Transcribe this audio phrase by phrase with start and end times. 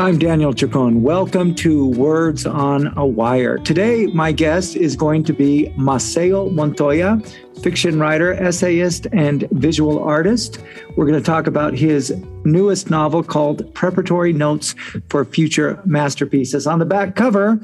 [0.00, 1.02] I'm Daniel Chacon.
[1.02, 3.58] Welcome to Words on a Wire.
[3.58, 7.20] Today, my guest is going to be Maceo Montoya,
[7.62, 10.58] fiction writer, essayist, and visual artist.
[10.96, 12.16] We're going to talk about his
[12.46, 14.74] newest novel called Preparatory Notes
[15.10, 16.66] for Future Masterpieces.
[16.66, 17.60] On the back cover,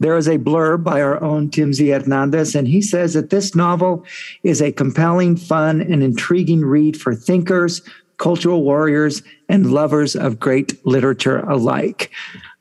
[0.00, 1.86] there is a blurb by our own Tim Z.
[1.86, 4.06] Hernandez, and he says that this novel
[4.42, 7.82] is a compelling, fun, and intriguing read for thinkers,
[8.18, 12.10] cultural warriors, and lovers of great literature alike.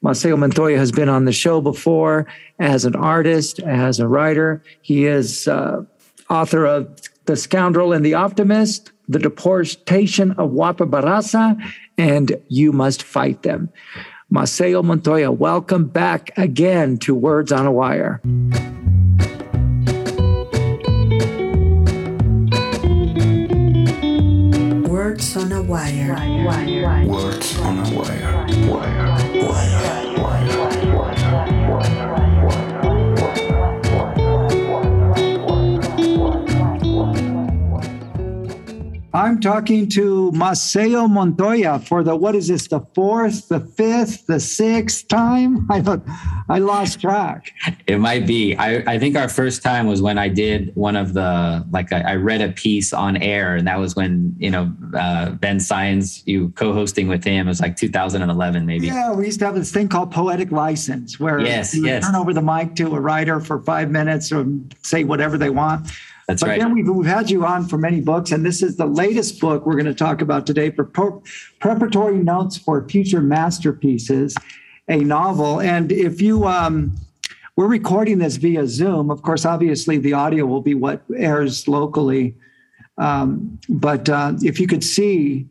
[0.01, 2.27] Maceo Montoya has been on the show before
[2.59, 4.63] as an artist, as a writer.
[4.81, 5.83] He is uh,
[6.29, 11.59] author of The Scoundrel and the Optimist, The Deportation of Wopper Barraza,
[11.97, 13.69] and You Must Fight Them.
[14.29, 18.21] Maceo Montoya, welcome back again to Words on a Wire.
[25.07, 26.15] Words on a Wire.
[27.07, 28.45] Words on a Wire.
[28.69, 29.41] Wire.
[29.41, 29.76] Wire.
[39.17, 42.67] I'm talking to Maceo Montoya for the what is this?
[42.67, 45.65] The fourth, the fifth, the sixth time?
[45.71, 46.03] I don't,
[46.49, 47.51] I lost track.
[47.87, 48.55] It might be.
[48.55, 52.01] I, I think our first time was when I did one of the like I,
[52.01, 56.21] I read a piece on air, and that was when you know uh, Ben Sáenz
[56.27, 57.47] you co-hosting with him.
[57.47, 58.85] It was like 2011 maybe.
[58.85, 62.05] Yeah, we used to have this thing called poetic license, where Yes, you yes.
[62.05, 64.45] turn over the mic to a writer for five minutes or
[64.83, 65.89] say whatever they want.
[66.27, 66.59] That's but right.
[66.59, 69.65] then we've, we've had you on for many books, and this is the latest book
[69.65, 70.83] we're going to talk about today for
[71.59, 74.35] preparatory notes for future masterpieces,
[74.89, 75.61] a novel.
[75.61, 76.97] And if you, um,
[77.55, 79.09] we're recording this via Zoom.
[79.09, 82.35] Of course, obviously the audio will be what airs locally.
[82.97, 85.47] Um, but uh, if you could see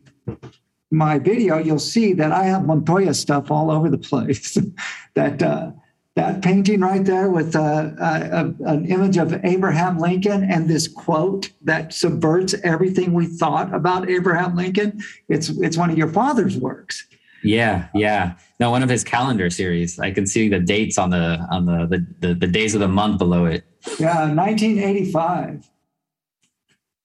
[0.91, 4.57] my video, you'll see that I have Montoya stuff all over the place.
[5.15, 5.71] that uh,
[6.17, 11.51] that painting right there with uh, uh, an image of Abraham Lincoln and this quote
[11.61, 14.99] that subverts everything we thought about Abraham Lincoln.
[15.29, 17.05] It's it's one of your father's works.
[17.43, 18.33] Yeah, yeah.
[18.59, 19.99] No, one of his calendar series.
[19.99, 22.87] I can see the dates on the on the the, the, the days of the
[22.87, 23.63] month below it.
[23.99, 25.69] Yeah, 1985.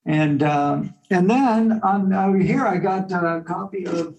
[0.06, 4.14] And um, and then on over here I got a copy of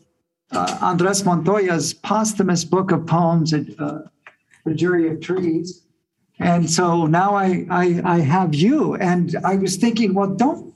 [0.52, 4.04] uh, Andres Montoya's posthumous book of poems, uh,
[4.66, 5.86] The Jury of Trees.
[6.40, 10.74] And so now I, I I have you, and I was thinking, well, don't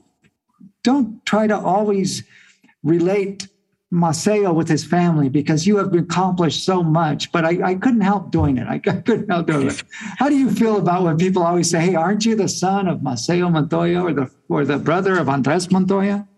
[0.82, 2.22] don't try to always
[2.82, 3.48] relate
[3.90, 8.30] Maceo with his family because you have accomplished so much, but I, I couldn't help
[8.30, 8.68] doing it.
[8.68, 9.82] I couldn't help doing it.
[10.18, 13.02] How do you feel about when people always say, "Hey, aren't you the son of
[13.02, 16.28] Maceo Montoya or the or the brother of Andres Montoya?"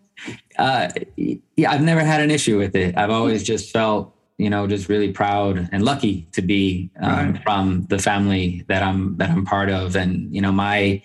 [0.58, 2.96] Uh, yeah, I've never had an issue with it.
[2.96, 7.42] I've always just felt, you know, just really proud and lucky to be um, Right.
[7.44, 11.02] from the family that I'm that I'm part of, and you know, my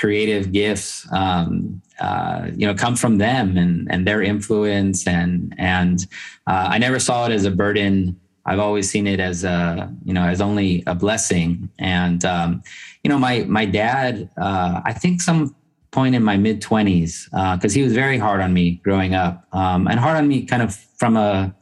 [0.00, 6.06] creative gifts, um, uh, you know, come from them and and their influence, and and
[6.46, 8.18] uh, I never saw it as a burden.
[8.46, 11.68] I've always seen it as a, you know, as only a blessing.
[11.78, 12.62] And um,
[13.04, 15.54] you know, my my dad, uh, I think some
[15.90, 17.12] point in my mid 20s
[17.56, 20.62] because he was very hard on me growing up um, and hard on me kind
[20.62, 21.54] of from a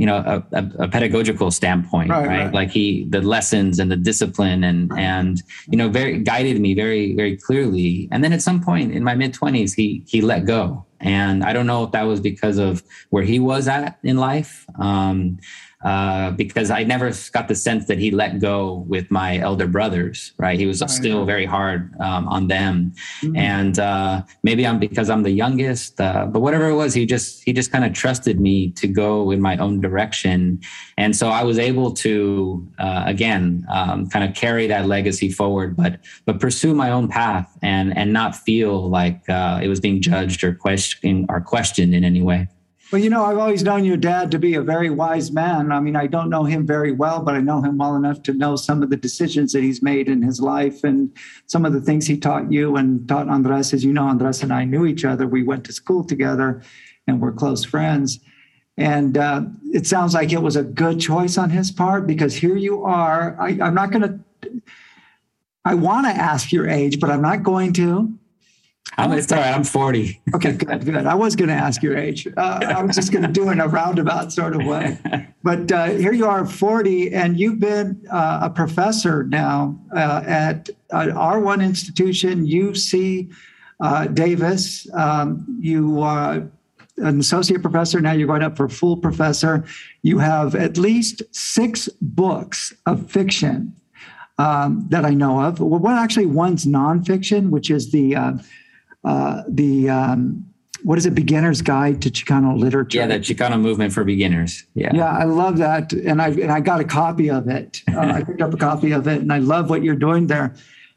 [0.00, 2.54] you know a, a, a pedagogical standpoint Right, right, right.
[2.54, 7.14] like he the lessons and the discipline and and you know very guided me very
[7.14, 8.08] very clearly.
[8.10, 10.86] And then at some point in my mid 20s he he let go.
[11.00, 14.52] And i don't know if that was because of where he was at in life.
[14.78, 15.38] Um,
[15.84, 20.32] uh, because I never got the sense that he let go with my elder brothers.
[20.38, 22.92] Right, he was still very hard um, on them,
[23.22, 23.36] Mhm.
[23.36, 27.42] and uh, maybe I'm because I'm the youngest, uh, but whatever it was, he just
[27.44, 30.60] he just kind of trusted me to go in my own direction,
[30.98, 35.76] and so I was able to uh, again um, kind of carry that legacy forward,
[35.76, 40.00] but but pursue my own path and and not feel like uh, it was being
[40.00, 42.48] judged or questioned or questioned in any way.
[42.90, 45.70] Well, you know, I've always known your dad to be a very wise man.
[45.70, 48.34] I mean, I don't know him very well, but I know him well enough to
[48.34, 51.16] know some of the decisions that he's made in his life and
[51.46, 53.72] some of the things he taught you and taught Andres.
[53.72, 55.28] As you know, Andres and I knew each other.
[55.28, 56.62] We went to school together
[57.06, 58.18] and we're close friends.
[58.76, 62.56] And uh, it sounds like it was a good choice on his part because here
[62.56, 63.36] you are.
[63.40, 64.62] I, I'm not going to,
[65.64, 68.18] I want to ask your age, but I'm not going to.
[68.98, 69.54] I'm, it's all right.
[69.54, 70.20] I'm 40.
[70.34, 71.06] Okay, good, good.
[71.06, 72.26] I was going to ask your age.
[72.36, 74.98] Uh, I was just going to do it in a roundabout sort of way.
[75.42, 80.68] But uh, here you are, 40, and you've been uh, a professor now uh, at
[80.90, 83.32] uh, R1 institution, UC
[83.80, 84.86] uh, Davis.
[84.92, 86.46] Um, you are
[86.98, 88.02] an associate professor.
[88.02, 89.64] Now you're going up for full professor.
[90.02, 93.74] You have at least six books of fiction
[94.36, 95.58] um, that I know of.
[95.60, 98.14] Well, one actually one's nonfiction, which is the
[99.04, 100.46] uh, the um,
[100.82, 101.14] what is it?
[101.14, 102.98] Beginner's Guide to Chicano Literature.
[102.98, 104.64] Yeah, the Chicano Movement for Beginners.
[104.74, 107.82] Yeah, yeah, I love that, and I and I got a copy of it.
[107.90, 110.54] Uh, I picked up a copy of it, and I love what you're doing there.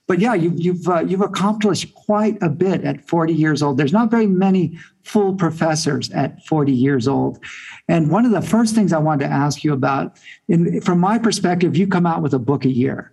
[0.07, 3.77] But yeah, you, you've uh, you've accomplished quite a bit at 40 years old.
[3.77, 7.39] There's not very many full professors at 40 years old,
[7.87, 11.17] and one of the first things I wanted to ask you about, in, from my
[11.17, 13.11] perspective, you come out with a book a year.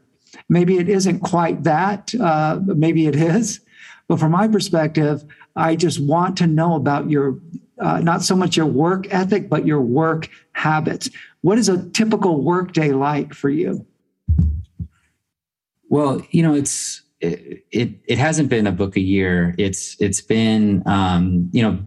[0.49, 2.15] Maybe it isn't quite that.
[2.15, 3.61] Uh, maybe it is.
[4.11, 5.25] But from my perspective,
[5.55, 7.39] I just want to know about your,
[7.79, 11.09] uh, not so much your work ethic, but your work habits.
[11.43, 13.87] What is a typical workday like for you?
[15.89, 19.55] Well, you know, it's it, it, it hasn't been a book a year.
[19.59, 21.79] It's it's been um, you know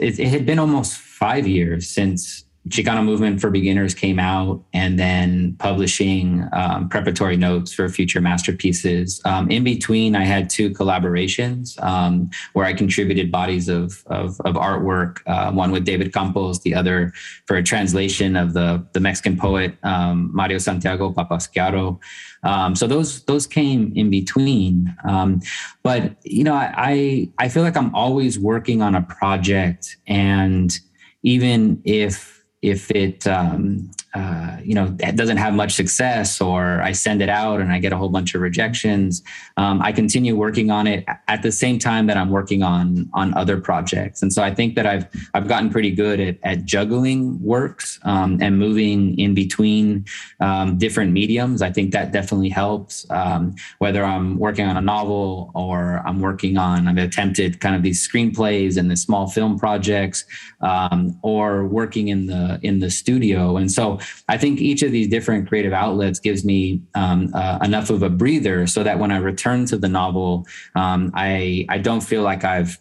[0.00, 4.98] it, it had been almost five years since Chicano Movement for Beginners came out, and
[4.98, 9.20] then publishing um, preparatory notes for future masterpieces.
[9.24, 14.56] Um, in between, I had two collaborations um, where I contributed bodies of, of, of
[14.56, 17.12] artwork, uh, one with David Campos, the other
[17.46, 22.00] for a translation of the, the Mexican poet um, Mario Santiago Papasquiaro.
[22.42, 24.94] Um, so those those came in between.
[25.08, 25.40] Um,
[25.82, 30.78] but you know, I I feel like I'm always working on a project, and
[31.22, 37.20] even if if it um, uh, you know doesn't have much success or i send
[37.20, 39.22] it out and i get a whole bunch of rejections.
[39.56, 43.34] Um, i continue working on it at the same time that i'm working on on
[43.34, 44.22] other projects.
[44.22, 48.38] And so i think that i've i've gotten pretty good at, at juggling works um,
[48.40, 50.06] and moving in between
[50.40, 51.60] um, different mediums.
[51.60, 56.56] I think that definitely helps um, whether i'm working on a novel or i'm working
[56.56, 60.24] on i've attempted kind of these screenplays and the small film projects
[60.60, 63.56] um, or working in the in the studio.
[63.56, 63.98] And so
[64.28, 68.10] I think each of these different creative outlets gives me um, uh, enough of a
[68.10, 72.44] breather so that when I return to the novel, um, I I don't feel like
[72.44, 72.78] I've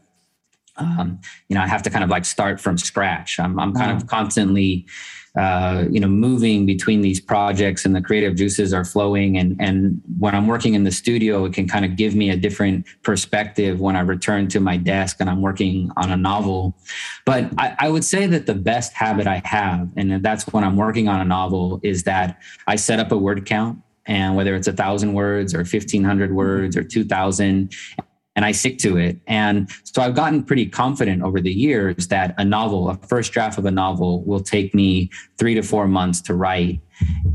[0.77, 1.19] um,
[1.49, 3.39] you know I have to kind of like start from scratch.
[3.39, 4.85] I'm I'm kind of constantly
[5.37, 9.37] uh, you know moving between these projects and the creative juices are flowing.
[9.37, 12.37] And and when i'm working in the studio it can kind of give me a
[12.37, 16.75] different perspective when i return to my desk and i'm working on a novel.
[17.25, 20.77] But I, I would say that the best habit i have and that's when i'm
[20.77, 23.79] working on a novel is that i set up a word count.
[24.07, 27.73] And whether it's a thousand words or 1500 words or 2000
[28.35, 29.17] and I stick to it.
[29.27, 33.57] And so I've gotten pretty confident over the years that a novel, a first draft
[33.57, 36.81] of a novel, will take me three to four months to write.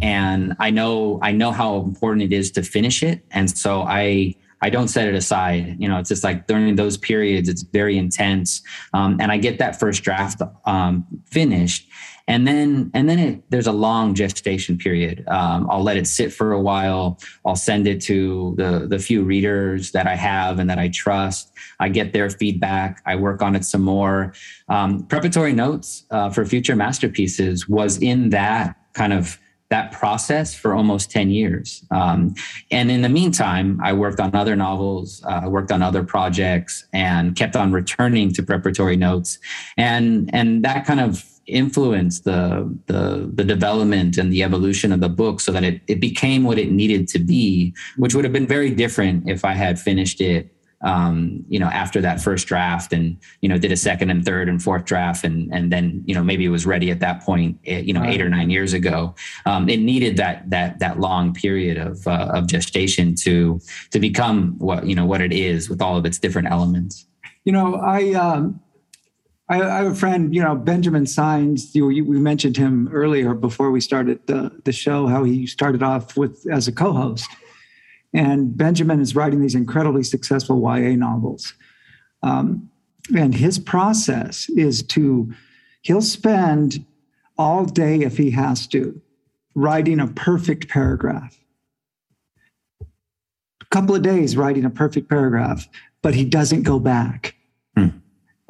[0.03, 3.25] And I know I know how important it is to finish it.
[3.31, 5.77] And so I I don't set it aside.
[5.79, 8.63] You know, it's just like during those periods, it's very intense.
[8.93, 11.89] Um, and I get that first draft um, finished
[12.31, 15.25] and then and then it, there's a long gestation period.
[15.27, 17.19] Um, I'll let it sit for a while.
[17.45, 21.53] I'll send it to the the few readers that I have and that I trust.
[21.81, 23.03] I get their feedback.
[23.05, 24.33] I work on it some more.
[24.69, 29.37] Um, preparatory notes uh, for future masterpieces was in that kind of
[29.71, 31.85] that process for almost 10 years.
[31.93, 32.35] Um,
[32.73, 37.37] and in the meantime, I worked on other novels, uh, worked on other projects, and
[37.37, 39.39] kept on returning to preparatory notes.
[39.77, 45.09] And, and that kind of influenced the, the, the development and the evolution of the
[45.09, 48.47] book so that it, it became what it needed to be, which would have been
[48.47, 53.19] very different if I had finished it um, you know, after that first draft and,
[53.43, 56.25] you know, did a second and third and fourth draft and, and then, you know,
[56.25, 59.15] maybe it was ready at that point, eh, you know, eight or nine years ago.
[59.45, 64.59] Um, it needed that, that, that long period of, uh, of gestation to, to become
[64.59, 67.07] what, you know, what it is with all of its different elements.
[67.45, 68.61] You know, I, um,
[69.51, 71.75] I, have a friend, you know, Benjamin Sáenz.
[71.75, 76.17] You, we mentioned him earlier before we started the, the show, how he started off
[76.17, 77.29] with as a co-host.
[78.15, 81.53] And Benjamin is writing these incredibly successful YA novels.
[82.23, 82.71] Um,
[83.17, 85.33] and his process is to,
[85.83, 86.85] he'll spend
[87.37, 89.01] all day if he has to
[89.57, 91.37] writing a perfect paragraph.
[92.81, 95.67] A couple of days writing a perfect paragraph,
[96.03, 97.35] but he doesn't go back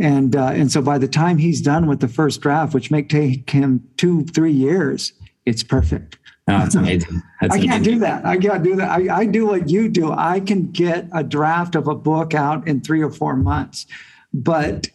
[0.01, 3.03] and uh, and so by the time he's done with the first draft, which may
[3.03, 5.13] take him two three years,
[5.47, 6.19] it's perfect.
[6.49, 7.23] Oh, that's amazing.
[7.41, 7.93] That's I can't amazing.
[7.93, 8.27] do that.
[8.27, 8.91] I can't do that.
[8.91, 10.11] I, I do what you do.
[10.11, 13.87] I can get a draft of a book out in three or four months,
[14.33, 14.89] but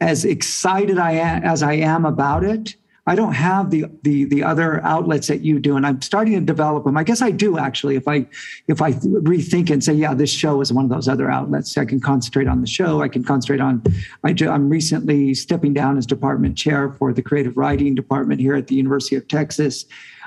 [0.00, 4.42] as excited I am as I am about it, I don't have the the the
[4.42, 6.96] other outlets that you do, and I'm starting to develop them.
[6.96, 7.96] I guess I do actually.
[7.96, 8.26] If I
[8.66, 11.84] if I rethink and say, yeah, this show is one of those other outlets, I
[11.84, 13.02] can concentrate on the show.
[13.02, 13.82] I can concentrate on.
[14.24, 18.54] I do, I'm recently stepping down as department chair for the creative writing department here
[18.54, 19.84] at the University of Texas.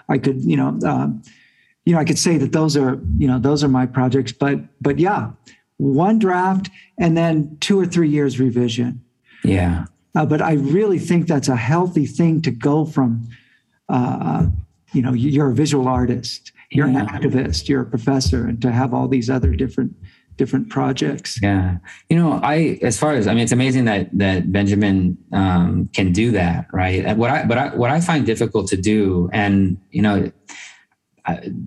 [0.10, 1.24] I could, you know, um,
[1.86, 4.32] you know, I could say that those are, you know, those are my projects.
[4.32, 5.32] But but yeah,
[5.78, 6.70] one draft
[7.00, 9.02] and then two or three years revision.
[9.44, 9.86] Yeah.
[10.18, 13.30] Uh, but I really think that's a healthy thing to go from,
[13.88, 14.48] uh,
[14.92, 17.02] you know, you're a visual artist, you're yeah.
[17.02, 19.94] an activist, you're a professor, and to have all these other different
[20.36, 21.40] different projects.
[21.44, 21.78] Yeah,
[22.10, 26.14] you know, I as far as I mean, it's amazing that that Benjamin um, can
[26.14, 27.16] do that, right?
[27.16, 30.32] What I but I, what I find difficult to do, and you know,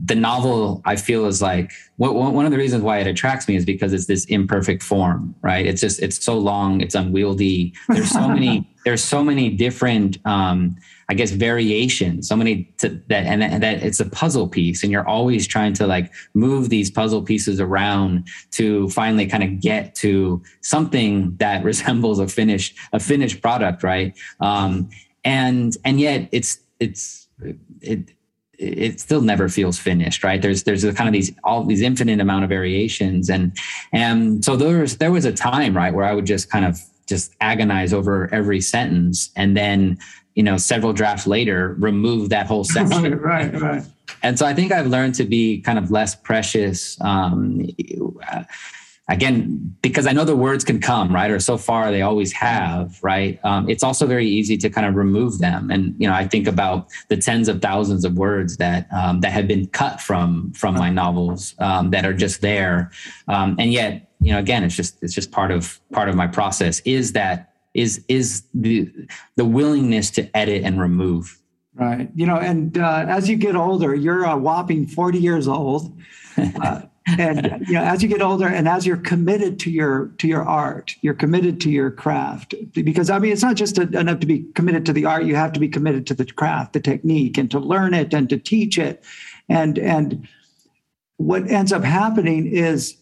[0.05, 3.67] the novel I feel is like one of the reasons why it attracts me is
[3.67, 5.67] because it's this imperfect form, right?
[5.67, 7.75] It's just it's so long, it's unwieldy.
[7.88, 10.76] There's so many there's so many different um,
[11.11, 14.90] I guess variations, so many to, that and, and that it's a puzzle piece, and
[14.90, 19.95] you're always trying to like move these puzzle pieces around to finally kind of get
[19.97, 24.17] to something that resembles a finished a finished product, right?
[24.40, 24.88] Um,
[25.23, 27.29] and and yet it's it's
[27.83, 28.14] it
[28.61, 30.40] it still never feels finished, right?
[30.40, 33.57] There's there's a kind of these all these infinite amount of variations, and
[33.93, 36.79] and so there was there was a time, right, where I would just kind of
[37.07, 39.99] just agonize over every sentence, and then
[40.35, 43.83] you know several drafts later remove that whole section, right, right, right.
[44.23, 47.00] And so I think I've learned to be kind of less precious.
[47.00, 47.67] Um,
[49.11, 51.31] again, because I know the words can come, right?
[51.31, 53.40] Or so far they always have, right?
[53.45, 55.71] Um, it's also very easy to kind of remove them.
[55.71, 59.33] And, you know, I think about the tens of thousands of words that, um, that
[59.33, 62.93] have been cut from, from my novels um, that are just there.
[63.26, 66.29] Um, and yet, you know, again, it's just, it's just part of, part of my
[66.29, 68.90] process is that, is, is the,
[69.37, 71.37] the willingness to edit and remove.
[71.75, 72.11] Right.
[72.14, 75.97] You know, and uh, as you get older, you're a whopping 40 years old.
[76.62, 76.81] Uh,
[77.19, 80.43] and you know as you get older and as you're committed to your to your
[80.43, 82.55] art you're committed to your craft.
[82.73, 85.52] Because i mean it's not just enough to be committed to the art you have
[85.52, 88.79] to be committed to the craft the technique and to learn it and to teach
[88.79, 89.02] it.
[89.49, 90.29] And and
[91.17, 92.97] what ends up happening is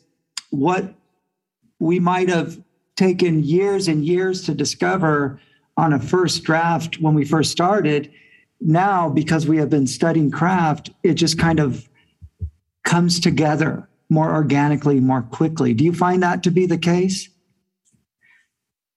[0.50, 0.94] what
[1.78, 2.60] we might have
[2.96, 5.40] taken years and years to discover
[5.76, 8.10] on a first draft when we first started.
[8.60, 11.88] Now because we have been studying craft it just kind of
[12.84, 15.74] comes together more organically, more quickly.
[15.74, 17.28] Do you find that to be the case?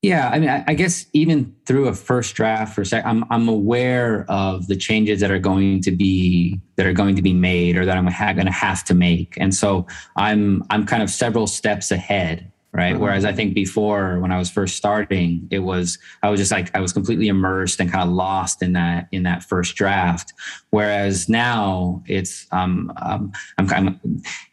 [0.01, 4.25] Yeah, I mean, I, guess even through a first draft or sec, I'm I'm aware
[4.29, 7.85] of the changes that are going to be that are going to be made or
[7.85, 11.45] that I'm ha- going to have to make, and so I'm I'm kind of several
[11.45, 12.93] steps ahead right?
[12.93, 13.03] Uh-huh.
[13.03, 16.73] whereas i think before when i was first starting it was i was just like
[16.75, 20.33] i was completely immersed and kind of lost in that in that first draft.
[20.69, 23.95] Whereas now it's um, um i'm kind of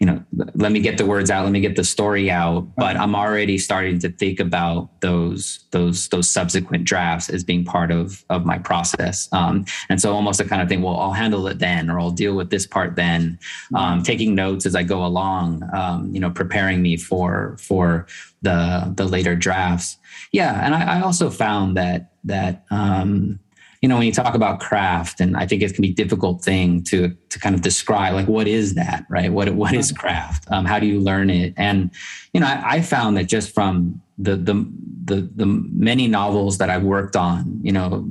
[0.01, 0.23] you know
[0.55, 3.05] let me get the words out let me get the story out but uh-huh.
[3.05, 8.25] i'm already starting to think about those those those subsequent drafts as being part of
[8.31, 9.29] of my process.
[9.33, 12.11] Um and so almost a kind of thing well i'll handle it then or i'll
[12.11, 13.39] deal with this part then.
[13.75, 18.08] Um taking notes as i go along um you know preparing me for for
[18.43, 19.97] the the later drafts.
[20.33, 23.39] Yeah, and I, I also found that that um,
[23.83, 26.43] you know when you talk about craft, and I think it can be a difficult
[26.43, 29.33] thing to to kind of describe like what is that, right?
[29.33, 30.47] What what is craft?
[30.51, 31.55] Um, how do you learn it?
[31.57, 31.91] And
[32.33, 34.73] you know, I, I found that just from the the
[35.05, 38.07] the the many novels that I've worked on, you know,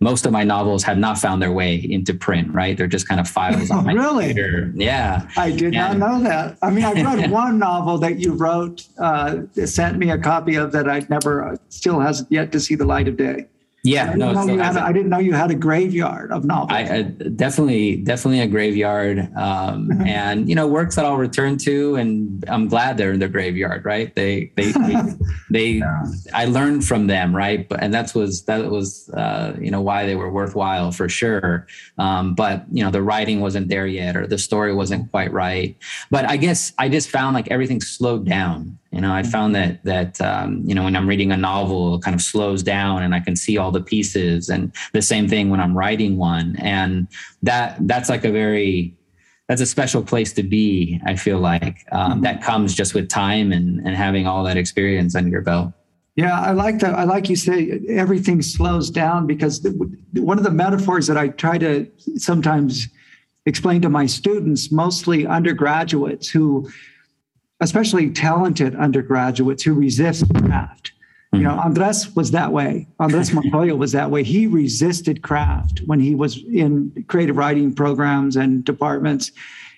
[0.00, 2.52] most of my novels have not found their way into print.
[2.52, 2.76] Right?
[2.76, 4.28] They're just kind of files on my really?
[4.28, 4.72] computer.
[4.74, 6.58] Yeah, I did not know that.
[6.62, 10.72] I mean, I read one novel that you wrote, uh, sent me a copy of
[10.72, 13.46] that I never, uh, still hasn't yet to see the light of day.
[13.84, 16.70] Yeah, I no, I didn't know you had a graveyard of novels.
[16.72, 22.44] I, definitely, definitely a graveyard, um, and you know, works that I'll return to, and
[22.48, 23.84] I'm glad they're in the graveyard.
[23.84, 24.12] Right?
[24.16, 24.96] They, they, they,
[25.50, 26.02] they yeah.
[26.34, 27.34] I learned from them.
[27.34, 27.68] Right?
[27.68, 31.66] But and that was that was uh, you know why they were worthwhile for sure.
[31.98, 35.76] Um, but you know, the writing wasn't there yet, or the story wasn't quite right.
[36.10, 39.30] But I guess I just found like everything slowed down you know, I mm-hmm.
[39.30, 42.62] found that that um, you know when I'm reading a novel, it kind of slows
[42.62, 44.48] down, and I can see all the pieces.
[44.48, 47.06] And the same thing when I'm writing one, and
[47.42, 48.96] that that's like a very
[49.46, 51.00] that's a special place to be.
[51.06, 52.20] I feel like um, mm-hmm.
[52.22, 55.72] that comes just with time and and having all that experience under your belt.
[56.16, 56.94] Yeah, I like that.
[56.94, 59.70] I like you say everything slows down because the,
[60.14, 62.88] one of the metaphors that I try to sometimes
[63.46, 66.68] explain to my students, mostly undergraduates who
[67.60, 70.92] especially talented undergraduates who resist craft
[71.32, 72.88] You know, Andres was that way.
[72.98, 74.22] Andres Montoya was that way.
[74.22, 79.32] He resisted craft when he was in creative writing programs and departments.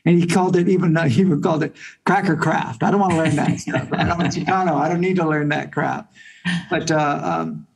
[0.05, 2.83] And he called it even he even called it cracker craft.
[2.83, 3.89] I don't want to learn that stuff.
[3.93, 4.75] I'm a Chicano.
[4.75, 6.13] I don't need to learn that crap.
[6.71, 7.67] But uh, um,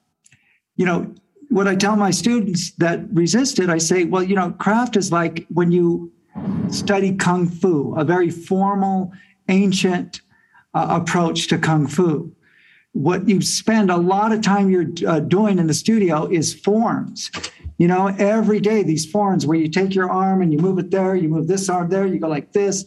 [0.76, 1.12] you know,
[1.50, 5.12] what I tell my students that resist it, I say, well, you know, craft is
[5.12, 6.12] like when you
[6.68, 9.12] study kung fu, a very formal,
[9.48, 10.20] ancient
[10.74, 12.34] uh, approach to kung fu.
[12.92, 17.30] What you spend a lot of time you're uh, doing in the studio is forms.
[17.78, 20.92] You know every day these forms where you take your arm and you move it
[20.92, 22.84] there you move this arm there you go like this.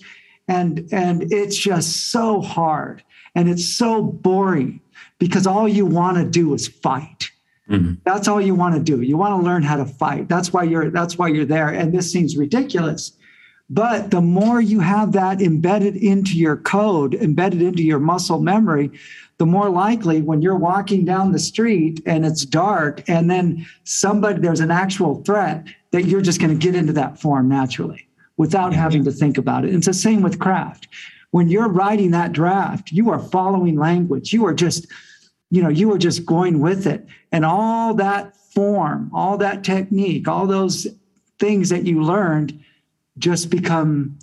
[0.48, 3.04] And and it's just so hard
[3.36, 4.80] and it's so boring
[5.20, 7.32] because all you want to do is fight.
[7.70, 7.96] Mm-hmm.
[8.06, 9.02] that's all you want to do.
[9.02, 10.30] You want to learn how to fight.
[10.30, 11.68] That's why you're that's why you're there.
[11.68, 13.12] And this seems ridiculous
[13.70, 18.92] but the more you have that embedded into your code embedded into your muscle memory
[19.40, 24.40] the more likely when you're walking down the street and it's dark and then somebody
[24.40, 28.08] there's an actual threat that you're just going to get into that form naturally
[28.38, 29.74] without having to think about it.
[29.74, 30.88] It's the same with craft.
[31.32, 34.32] When you're writing that draft, you are following language.
[34.32, 34.88] You are just,
[35.50, 37.06] you know, you are just going with it.
[37.32, 40.88] And all that form, all that technique, all those
[41.40, 42.64] things that you learned
[43.18, 44.18] just become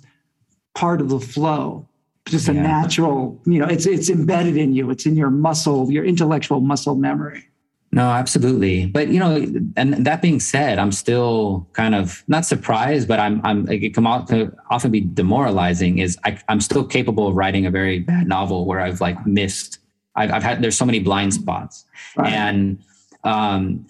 [0.73, 1.87] part of the flow
[2.27, 2.61] just a yeah.
[2.61, 6.95] natural you know it's it's embedded in you it's in your muscle your intellectual muscle
[6.95, 7.47] memory
[7.91, 9.45] no absolutely but you know
[9.77, 14.05] and that being said i'm still kind of not surprised but i'm i'm it can
[14.07, 18.79] often be demoralizing is I, i'm still capable of writing a very bad novel where
[18.79, 19.79] i've like missed
[20.15, 21.85] i've, I've had there's so many blind spots
[22.17, 22.33] right.
[22.33, 22.83] and
[23.23, 23.85] um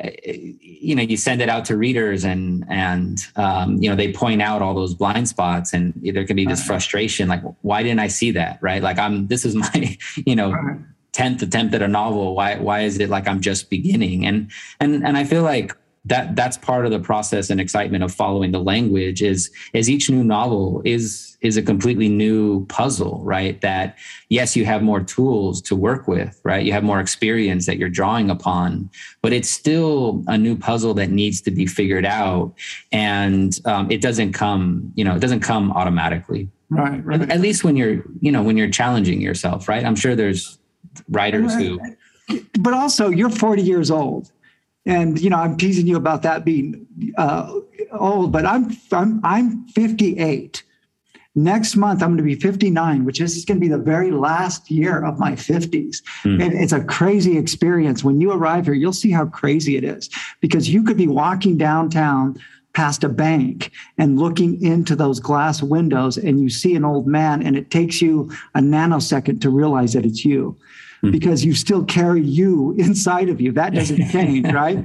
[0.00, 4.40] you know you send it out to readers and and um, you know they point
[4.40, 8.06] out all those blind spots and there can be this frustration like why didn't i
[8.06, 8.82] see that right?
[8.82, 10.54] Like i'm this is my you know
[11.12, 12.36] 10th attempt at a novel.
[12.36, 14.24] Why why is it like i'm just beginning?
[14.24, 14.50] And
[14.80, 18.52] and and i feel like that that's part of the process and excitement of following
[18.52, 23.60] the language is is each new novel is is a completely new puzzle right?
[23.60, 23.96] That
[24.28, 26.64] yes you have more tools to work with right?
[26.64, 28.90] You have more experience that you're drawing upon
[29.22, 32.52] but it's still a new puzzle that needs to be figured out.
[32.92, 36.48] And um, it doesn't come you know it doesn't come automatically.
[36.70, 37.22] Right, right.
[37.22, 39.84] At, at least when you're you know when you're challenging yourself right?
[39.84, 40.58] I'm sure there's
[41.08, 41.78] writers who
[42.58, 44.30] but also you're 40 years old.
[44.86, 46.86] And you know i'm teasing you about that being
[47.18, 47.52] uh,
[47.92, 50.62] old but i'm i'm i'm 58
[51.44, 54.70] next month i'm going to be 59 which is going to be the very last
[54.70, 56.42] year of my 50s mm.
[56.42, 60.10] and it's a crazy experience when you arrive here you'll see how crazy it is
[60.40, 62.36] because you could be walking downtown
[62.74, 67.42] past a bank and looking into those glass windows and you see an old man
[67.42, 70.56] and it takes you a nanosecond to realize that it's you
[71.02, 71.10] mm-hmm.
[71.10, 73.52] because you still carry you inside of you.
[73.52, 74.78] That doesn't change, right?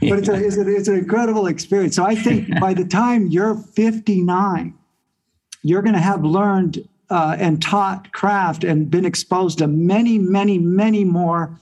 [0.00, 0.10] yeah.
[0.10, 1.96] But it's, a, it's, a, it's an incredible experience.
[1.96, 4.74] So I think by the time you're 59,
[5.68, 10.58] you're going to have learned uh, and taught craft and been exposed to many, many,
[10.58, 11.58] many more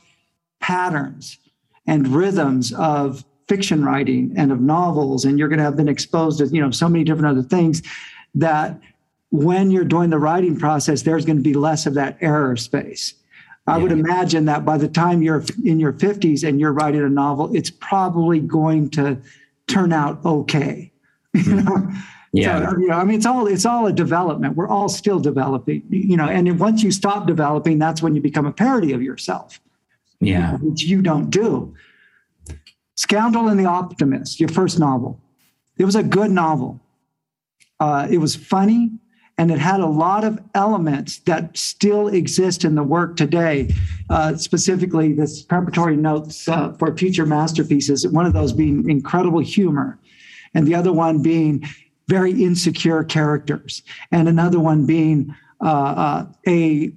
[0.61, 1.39] patterns
[1.87, 6.39] and rhythms of fiction writing and of novels and you're going to have been exposed
[6.39, 7.83] to you know so many different other things
[8.35, 8.81] that
[9.31, 13.13] when you're doing the writing process there's going to be less of that error space
[13.67, 17.09] I would imagine that by the time you're in your 50s and you're writing a
[17.09, 19.19] novel, it's probably going to
[19.67, 20.93] turn out okay.
[21.35, 21.91] You know?
[22.35, 22.69] Yeah.
[22.69, 24.57] So, you know, I mean, it's all it's all a development.
[24.57, 28.45] We're all still developing, you know, and once you stop developing, that's when you become
[28.45, 29.61] a parody of yourself.
[30.21, 30.53] Yeah.
[30.53, 31.75] You know, which you don't do.
[32.97, 35.21] Scoundrel and the Optimist, your first novel.
[35.79, 36.81] It was a good novel.
[37.79, 38.91] Uh, it was funny
[39.37, 43.73] and it had a lot of elements that still exist in the work today.
[44.09, 48.07] Uh, specifically, this preparatory notes uh, for future masterpieces.
[48.07, 49.99] One of those being incredible humor,
[50.55, 51.65] and the other one being
[52.09, 56.93] very insecure characters, and another one being uh, uh a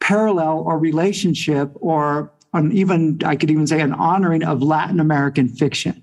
[0.00, 5.48] parallel or relationship, or an even I could even say an honoring of Latin American
[5.48, 6.02] fiction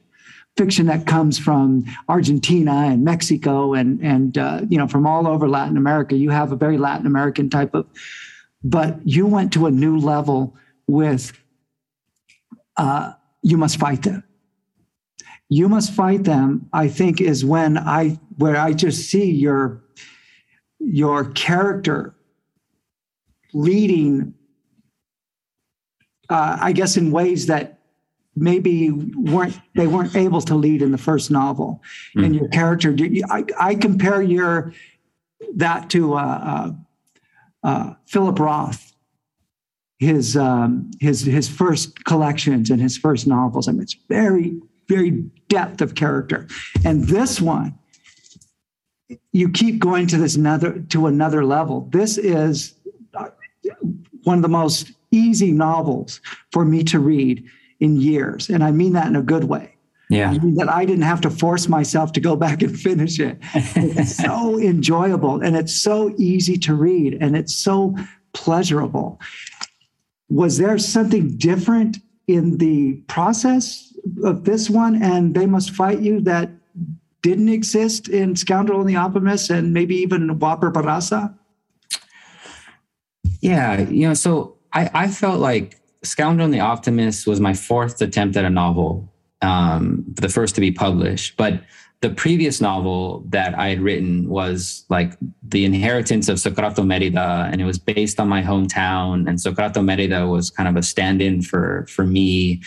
[0.57, 5.47] fiction that comes from Argentina and Mexico and and uh, you know from all over
[5.47, 6.17] Latin America.
[6.17, 7.86] You have a very Latin American type of,
[8.63, 10.57] but you went to a new level
[10.88, 11.39] with.
[12.75, 14.23] Uh, you must fight them.
[15.49, 16.69] You must fight them.
[16.73, 19.83] I think is when I where I just see your
[20.79, 22.15] your character
[23.53, 24.33] leading.
[26.29, 27.79] Uh, I guess in ways that
[28.36, 31.81] maybe weren't they weren't able to lead in the first novel
[32.15, 32.25] mm.
[32.25, 32.95] and your character
[33.29, 34.73] I, I, compare your
[35.55, 36.71] that to uh, uh,
[37.63, 38.93] uh, philip roth
[39.99, 43.67] his um, his his first collections and his first novels.
[43.67, 45.12] I mean, it's very very
[45.50, 46.47] depth of character,
[46.86, 47.78] and this one,
[49.32, 51.88] you keep going to this another to another level.
[51.91, 52.76] This is
[53.13, 53.30] uh,
[54.23, 56.21] one of the most easy novels
[56.52, 57.45] for me to read
[57.80, 59.78] in years, and I mean that in a good way.
[60.10, 60.32] Yeah.
[60.32, 63.38] I mean that I didn't have to force myself to go back and finish it.
[63.54, 67.95] It's so enjoyable and it's so easy to read and it's so
[68.34, 69.19] pleasurable.
[70.30, 71.97] Was there something different
[72.28, 73.87] in the process
[74.23, 76.49] of this one and They Must Fight You that
[77.21, 81.33] didn't exist in Scoundrel and the Optimist and maybe even Wopper Barraza?
[83.41, 88.01] Yeah, you know, so I, I felt like Scoundrel and the Optimist was my fourth
[88.01, 91.38] attempt at a novel um, the first to be published.
[91.38, 91.62] But
[92.01, 97.60] the previous novel that I had written was like The Inheritance of Socrato Merida, and
[97.60, 99.27] it was based on my hometown.
[99.27, 102.62] And Socrato Merida was kind of a stand in for, for me.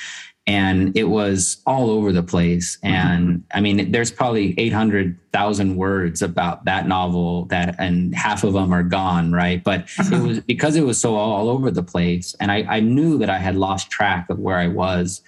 [0.51, 2.77] And it was all over the place.
[2.79, 2.95] Mm-hmm.
[2.95, 8.73] And I mean, there's probably 800,000 words about that novel that, and half of them
[8.73, 9.63] are gone, right?
[9.63, 12.35] But it was because it was so all over the place.
[12.41, 15.23] And I, I knew that I had lost track of where I was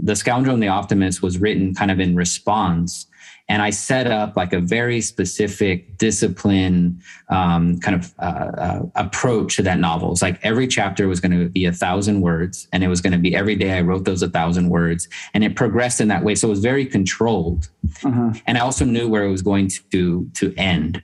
[0.00, 3.06] the Scoundrel and the Optimist was written kind of in response.
[3.48, 9.56] And I set up like a very specific discipline um, kind of uh, uh, approach
[9.56, 10.12] to that novel.
[10.12, 13.12] It's like every chapter was going to be a thousand words, and it was going
[13.12, 16.24] to be every day I wrote those a thousand words, and it progressed in that
[16.24, 16.34] way.
[16.34, 17.68] So it was very controlled,
[18.04, 18.32] uh-huh.
[18.46, 21.02] and I also knew where it was going to to end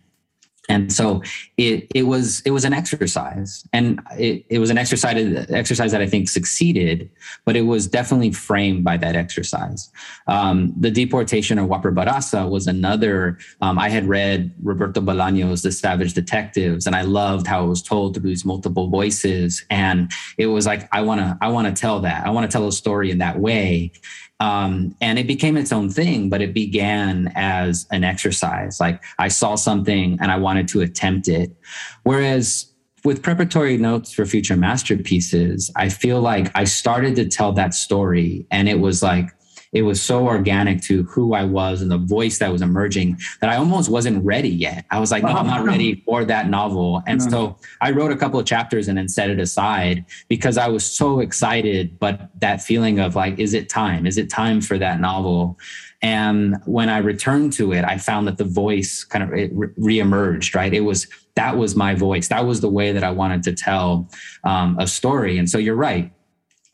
[0.69, 1.23] and so
[1.57, 3.67] it it was it was an exercise.
[3.73, 7.11] And it, it was an exercise exercise that i think succeeded
[7.45, 9.91] but it was definitely framed by that exercise.
[10.27, 15.73] Um, the deportation of Wopper Barraza was another um, i had read roberto Bolaño's the
[15.73, 19.65] savage detectives and i loved how it was told through these multiple voices.
[19.71, 22.27] And it was like i want to i want to tell that.
[22.27, 23.93] I want to tell a story in that way
[24.41, 28.81] um, and it became its own thing, but it began as an exercise.
[28.81, 31.55] Like I saw something and I wanted to attempt it.
[32.03, 32.73] Whereas
[33.05, 38.47] with preparatory notes for future masterpieces, I feel like I started to tell that story
[38.51, 39.31] and it was like,
[39.75, 43.51] it was so organic to who I was and the voice that was emerging that
[43.51, 44.87] I almost wasn't ready yet.
[44.91, 47.03] I was like, no, I'm not ready for that novel.
[47.09, 50.69] And so I wrote a couple of chapters and then set it aside because I
[50.69, 51.99] was so excited.
[51.99, 54.07] But that feeling of like, is it time?
[54.07, 55.59] Is it time for that novel?
[56.01, 60.55] And when I returned to it, I found that the voice kind of it reemerged,
[60.55, 60.73] right?
[60.73, 62.29] It was that was my voice.
[62.29, 64.09] That was the way that I wanted to tell
[64.45, 65.37] um, a story.
[65.37, 66.13] And so you're right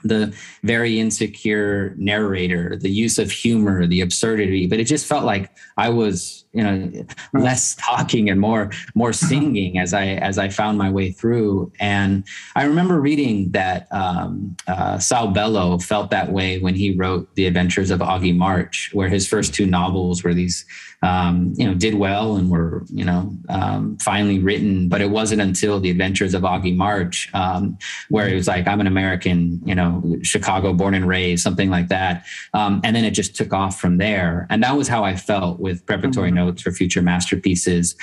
[0.03, 5.51] the very insecure narrator, the use of humor, the absurdity, but it just felt like
[5.77, 10.79] I was, you know, less talking and more more singing as I as I found
[10.79, 11.73] my way through.
[11.81, 12.25] And
[12.57, 17.47] I remember reading that um, uh, Saul Bellow felt that way when he wrote The
[17.47, 20.65] Adventures of Augie March, where his first two novels were these
[21.03, 24.89] um, you know, did well and were, you know, um, finally written.
[24.89, 28.81] But it wasn't until the adventures of Augie March, um, where it was like, I'm
[28.81, 32.27] an American, you know, Chicago born and raised, something like that.
[32.53, 34.47] Um, and then it just took off from there.
[34.51, 36.37] And that was how I felt with preparatory mm-hmm.
[36.37, 37.97] notes for future masterpieces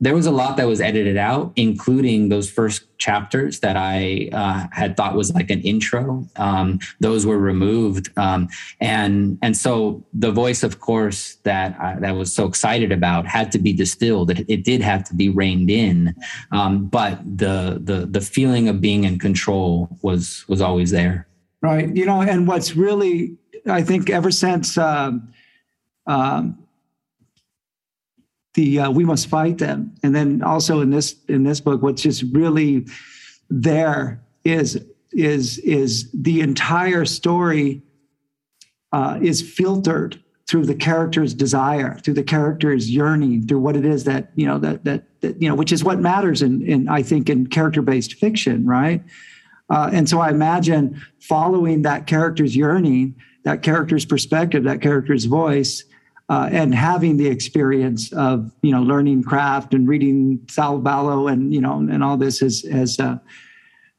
[0.00, 4.66] there was a lot that was edited out, including those first chapters that I uh,
[4.72, 6.26] had thought was like an intro.
[6.36, 8.48] Um, those were removed, um,
[8.80, 13.52] and and so the voice, of course, that I, that was so excited about had
[13.52, 14.30] to be distilled.
[14.30, 16.14] It, it did have to be reined in,
[16.50, 21.26] um, but the the the feeling of being in control was was always there.
[21.60, 21.94] Right.
[21.94, 23.36] You know, and what's really,
[23.66, 24.78] I think, ever since.
[24.78, 25.32] Um,
[26.06, 26.59] um
[28.54, 29.94] the uh, we must fight them.
[30.02, 32.86] And then also in this in this book what's just really
[33.48, 37.82] there is is is the entire story
[38.92, 44.02] uh, is filtered through the character's desire through the character's yearning through what it is
[44.04, 47.02] that you know that that, that you know which is what matters in in i
[47.02, 49.02] think in character based fiction right?
[49.68, 55.84] Uh, and so i imagine following that character's yearning that character's perspective that character's voice
[56.30, 61.52] uh, and having the experience of you know learning craft and reading Saul Bellow and
[61.52, 63.18] you know and all this has has uh,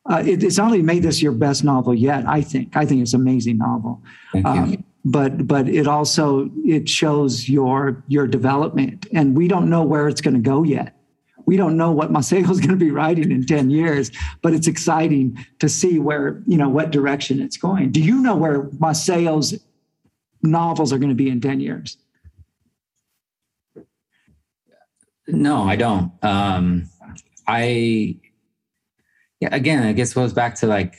[0.09, 2.25] uh, it, it's only made this your best novel yet.
[2.25, 4.01] I think I think it's an amazing novel.
[4.45, 10.07] Um, but but it also it shows your your development, and we don't know where
[10.07, 10.95] it's going to go yet.
[11.45, 14.67] We don't know what Maceo is going to be writing in 10 years, but it's
[14.67, 17.91] exciting to see where, you know, what direction it's going.
[17.91, 19.59] Do you know where Maceo's
[20.43, 21.97] novels are going to be in 10 years?
[25.27, 26.11] No, I don't.
[26.23, 26.89] Um,
[27.47, 28.17] I
[29.39, 30.95] yeah, again, I guess it goes back to like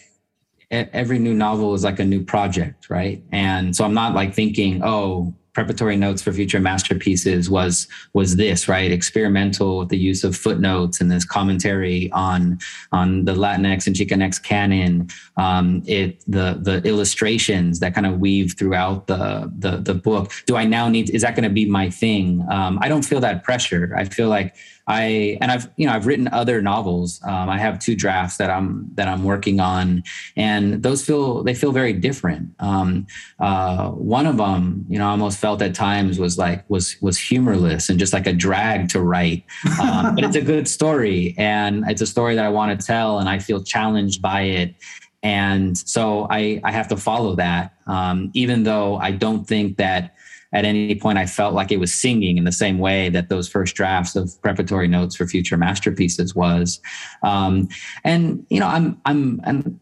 [0.70, 3.22] every new novel is like a new project, right?
[3.30, 8.68] And so I'm not like thinking, oh, preparatory notes for future masterpieces was was this
[8.68, 8.90] right?
[8.90, 12.58] Experimental with the use of footnotes and this commentary on
[12.92, 15.08] on the latinx and chicanx canon.
[15.36, 20.32] Um, it the the illustrations that kind of weave throughout the the, the book.
[20.46, 22.44] Do i now need is that going to be my thing?
[22.50, 23.94] Um, i don't feel that pressure.
[23.96, 24.54] I feel like
[24.86, 27.20] I and I've you know I've written other novels.
[27.24, 30.02] Um, I have two drafts that I'm that I'm working on,
[30.36, 32.50] and those feel they feel very different.
[32.58, 33.06] Um,
[33.38, 37.90] uh, one of them, you know, almost felt at times was like was was humorless
[37.90, 39.44] and just like a drag to write.
[39.82, 43.18] Um, but it's a good story, and it's a story that I want to tell,
[43.18, 44.76] and I feel challenged by it.
[45.24, 50.14] And so I I have to follow that, um, even though I don't think that
[50.52, 53.48] at any point I felt like it was singing in the same way that those
[53.48, 56.80] first drafts of preparatory notes for future masterpieces was.
[57.22, 57.68] Um,
[58.04, 59.80] and you know, I'm I'm and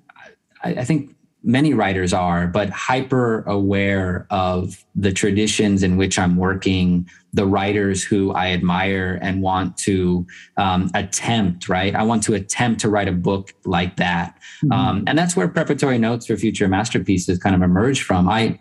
[0.64, 6.36] I, I think many writers are, but hyper aware of the traditions in which I'm
[6.36, 10.26] working, the writers who I admire and want to
[10.56, 11.94] um, attempt, right?
[11.94, 14.38] I want to attempt to write a book like that.
[14.62, 14.72] Mm-hmm.
[14.72, 18.28] Um, and that's where preparatory notes for future masterpieces kind of emerge from.
[18.28, 18.58] I,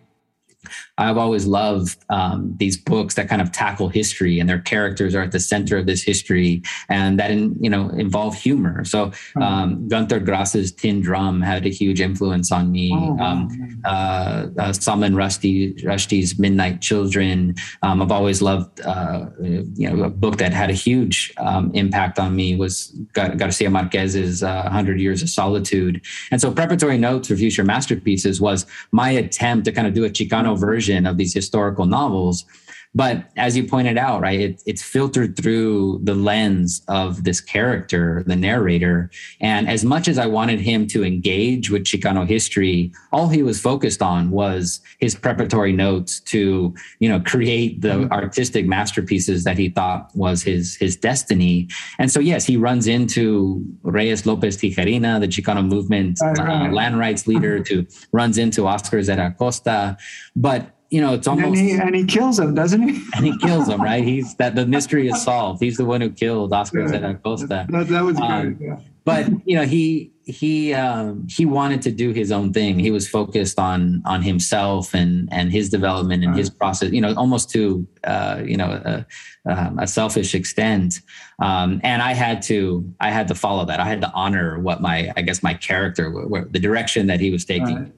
[0.98, 5.22] I've always loved um, these books that kind of tackle history and their characters are
[5.22, 8.84] at the center of this history and that in, you know involve humor.
[8.84, 9.42] So hmm.
[9.42, 12.92] um, Günter Grass's Tin Drum had a huge influence on me.
[12.94, 17.56] Oh, um, uh, uh, Salman Rushdie, Rushdie's Midnight Children.
[17.82, 22.20] Um, I've always loved uh, you know a book that had a huge um, impact
[22.20, 26.02] on me was Gar- Garcia Marquez's uh, Hundred Years of Solitude.
[26.32, 30.10] And so preparatory notes for future masterpieces was my attempt to kind of do a
[30.10, 32.46] Chicano version of these historical novels
[32.96, 38.24] but as you pointed out right it, it's filtered through the lens of this character
[38.26, 39.12] the narrator.
[39.42, 43.62] And as much as i wanted him to engage with chicano history all he was
[43.62, 48.12] focused on was his preparatory notes to you know create the mm-hmm.
[48.12, 51.68] artistic masterpieces that he thought was his his destiny.
[52.00, 57.28] And so yes he runs into Reies lopez tijerina the chicano movement uh, land rights
[57.28, 59.98] leader to runs into oscar zeta acosta
[60.36, 63.02] but you know, it's almost and he, and he kills him, doesn't he?
[63.16, 64.04] and he kills him, right?
[64.12, 65.62] He's that the mystery is solved.
[65.62, 67.68] He's the one who killed Oscar yeah, Costa.
[67.70, 68.68] That, that was um, great.
[68.68, 68.80] Yeah.
[69.06, 72.78] But you know, he he um, he wanted to do his own thing.
[72.78, 76.40] He was focused on on himself and and his development and right.
[76.40, 76.92] his process.
[76.92, 79.06] You know, almost to uh, you know a,
[79.52, 81.02] um, a selfish extent.
[81.42, 83.80] Um, and I had to I had to follow that.
[83.80, 86.12] I had to honor what my I guess my character,
[86.52, 87.92] the direction that he was taking.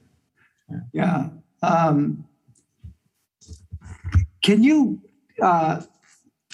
[0.68, 0.80] Right.
[0.92, 1.28] Yeah.
[1.62, 2.24] Um,
[4.42, 5.00] can you
[5.40, 5.82] uh,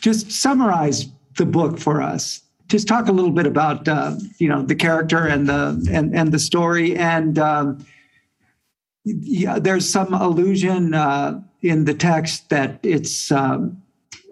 [0.00, 2.42] just summarize the book for us?
[2.68, 6.32] Just talk a little bit about uh, you know the character and the and and
[6.32, 7.84] the story, and um,
[9.04, 13.82] yeah, there's some allusion uh, in the text that it's um,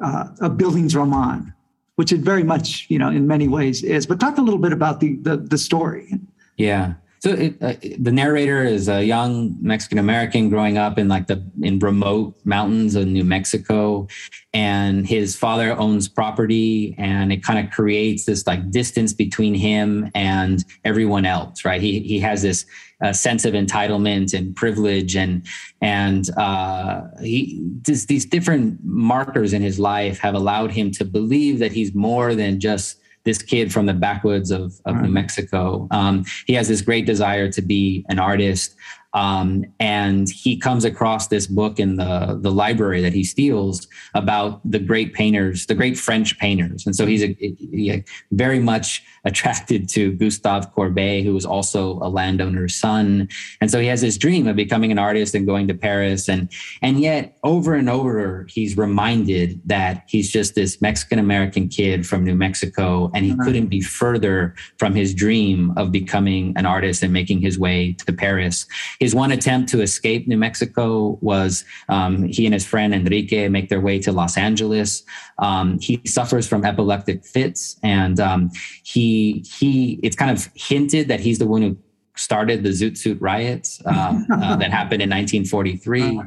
[0.02, 1.54] uh, a Bildungsroman,
[1.94, 4.06] which it very much you know in many ways is.
[4.06, 6.20] But talk a little bit about the the, the story.
[6.58, 6.94] Yeah.
[7.20, 11.42] So it, uh, the narrator is a young Mexican American growing up in like the
[11.62, 14.06] in remote mountains of New Mexico,
[14.52, 20.10] and his father owns property, and it kind of creates this like distance between him
[20.14, 21.64] and everyone else.
[21.64, 21.80] Right?
[21.80, 22.66] He he has this
[23.02, 25.46] uh, sense of entitlement and privilege, and
[25.80, 31.58] and uh, he this, these different markers in his life have allowed him to believe
[31.60, 35.02] that he's more than just this kid from the backwoods of, of right.
[35.02, 35.86] New Mexico.
[35.90, 38.74] Um, he has this great desire to be an artist.
[39.12, 44.60] Um, and he comes across this book in the, the library that he steals about
[44.70, 46.86] the great painters, the great French painters.
[46.86, 52.08] And so he's a, he very much attracted to Gustave Courbet, who was also a
[52.08, 53.28] landowner's son.
[53.60, 56.28] And so he has this dream of becoming an artist and going to Paris.
[56.28, 56.48] And,
[56.80, 62.24] and yet, over and over, he's reminded that he's just this Mexican American kid from
[62.24, 63.44] New Mexico, and he uh-huh.
[63.44, 68.12] couldn't be further from his dream of becoming an artist and making his way to
[68.12, 68.66] Paris.
[69.00, 73.68] His one attempt to escape New Mexico was um, he and his friend Enrique make
[73.68, 75.02] their way to Los Angeles.
[75.38, 78.50] Um, he suffers from epileptic fits, and um,
[78.84, 79.15] he
[79.58, 81.76] he it's kind of hinted that he's the one who
[82.16, 86.20] started the Zoot Suit riots uh, uh, that happened in 1943.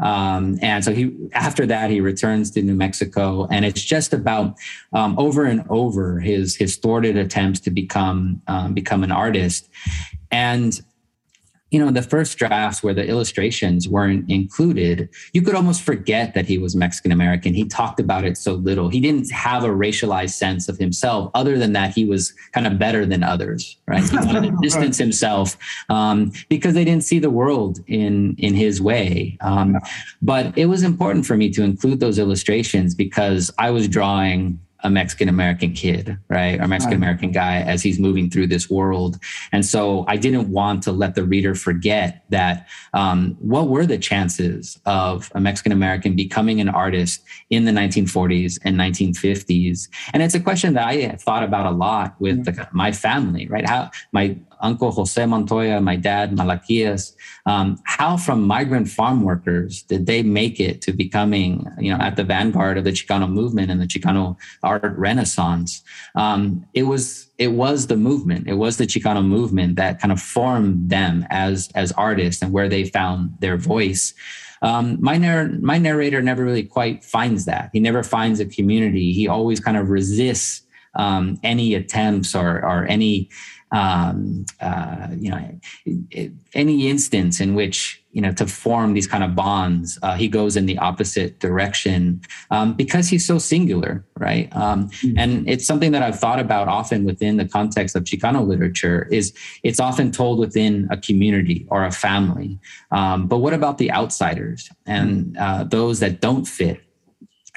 [0.00, 4.56] Um, and so he, after that, he returns to New Mexico, and it's just about
[4.92, 9.68] um, over and over his his thwarted attempts to become um, become an artist.
[10.30, 10.82] And
[11.70, 16.32] you know, in the first drafts where the illustrations weren't included, you could almost forget
[16.34, 17.54] that he was Mexican American.
[17.54, 18.88] He talked about it so little.
[18.88, 22.78] He didn't have a racialized sense of himself, other than that he was kind of
[22.78, 24.08] better than others, right?
[24.08, 25.56] He wanted to distance himself
[25.88, 29.36] um, because they didn't see the world in in his way.
[29.40, 29.76] Um,
[30.22, 34.90] but it was important for me to include those illustrations because I was drawing a
[34.90, 36.60] Mexican American kid, right?
[36.60, 39.18] Or Mexican American guy as he's moving through this world.
[39.50, 43.98] And so I didn't want to let the reader forget that um, what were the
[43.98, 49.88] chances of a Mexican American becoming an artist in the 1940s and 1950s?
[50.12, 53.68] And it's a question that I thought about a lot with the, my family, right?
[53.68, 57.14] How my Uncle Jose Montoya, my dad Malaquias,
[57.46, 62.16] um, how from migrant farm workers did they make it to becoming, you know, at
[62.16, 65.82] the vanguard of the Chicano movement and the Chicano art renaissance?
[66.14, 70.20] Um, it was it was the movement, it was the Chicano movement that kind of
[70.20, 74.14] formed them as as artists and where they found their voice.
[74.62, 77.70] Um, my, narr- my narrator never really quite finds that.
[77.72, 79.12] He never finds a community.
[79.12, 80.62] He always kind of resists
[80.94, 83.28] um, any attempts or, or any
[83.72, 85.60] um, uh, you know,
[86.54, 90.56] any instance in which you know to form these kind of bonds, uh, he goes
[90.56, 94.54] in the opposite direction um, because he's so singular, right?
[94.54, 95.18] Um, mm-hmm.
[95.18, 99.08] And it's something that I've thought about often within the context of Chicano literature.
[99.10, 99.32] Is
[99.64, 102.58] it's often told within a community or a family,
[102.92, 106.85] um, but what about the outsiders and uh, those that don't fit?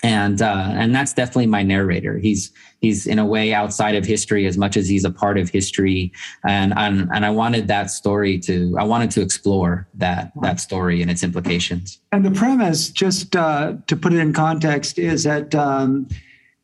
[0.03, 2.17] And uh, and that's definitely my narrator.
[2.17, 5.49] He's he's in a way outside of history as much as he's a part of
[5.49, 6.11] history,
[6.47, 11.01] and and, and I wanted that story to I wanted to explore that that story
[11.01, 11.99] and its implications.
[12.11, 15.55] And the premise, just uh, to put it in context, is that.
[15.55, 16.07] Um,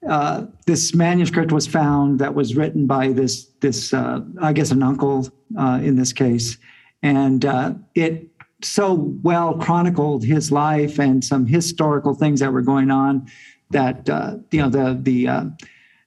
[0.08, 4.84] uh, this manuscript was found that was written by this this uh, I guess an
[4.84, 6.60] uncle uh, in this case,
[7.02, 8.30] and uh, it
[8.65, 13.28] so well chronicled his life and some historical things that were going on
[13.71, 15.45] that uh, you know the the uh,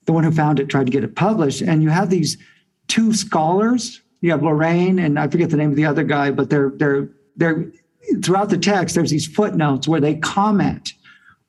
[0.09, 1.61] the one who found it tried to get it published.
[1.61, 2.38] And you have these
[2.88, 4.01] two scholars.
[4.23, 7.09] You have Lorraine and I forget the name of the other guy but they're they're
[7.37, 7.71] they're
[8.23, 10.94] throughout the text there's these footnotes where they comment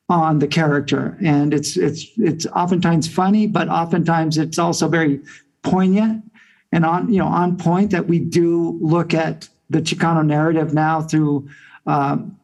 [0.09, 1.17] on the character.
[1.23, 5.21] And it's it's it's oftentimes funny but oftentimes it's also very
[5.63, 6.29] poignant
[6.71, 11.01] and on you know on point that we do look at the Chicano narrative now
[11.01, 11.47] through,
[11.85, 12.37] um,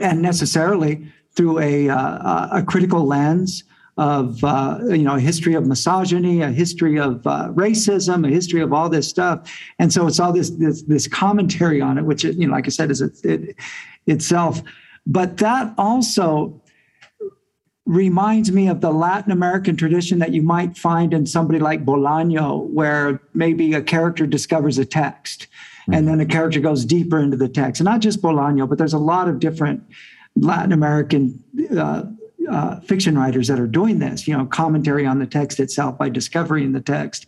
[0.00, 3.64] and necessarily through a, uh, a critical lens
[3.96, 8.60] of uh, you know a history of misogyny, a history of uh, racism, a history
[8.60, 9.48] of all this stuff,
[9.78, 12.70] and so it's all this this, this commentary on it, which you know, like I
[12.70, 13.56] said, is it, it
[14.06, 14.60] itself.
[15.06, 16.60] But that also
[17.86, 22.66] reminds me of the Latin American tradition that you might find in somebody like Bolaño,
[22.70, 25.46] where maybe a character discovers a text
[25.92, 27.80] and then the character goes deeper into the text.
[27.80, 29.82] And not just Bolaño, but there's a lot of different
[30.36, 31.42] Latin American
[31.76, 32.04] uh,
[32.50, 34.26] uh, fiction writers that are doing this.
[34.26, 37.26] You know, commentary on the text itself by discovering the text.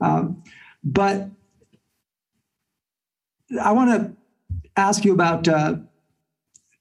[0.00, 0.42] Um,
[0.82, 1.28] but
[3.60, 4.16] I want to
[4.76, 5.76] ask you about uh,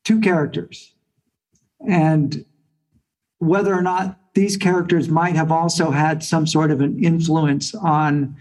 [0.04, 0.94] two characters
[1.88, 2.46] and
[3.40, 8.36] whether or not these characters might have also had some sort of an influence on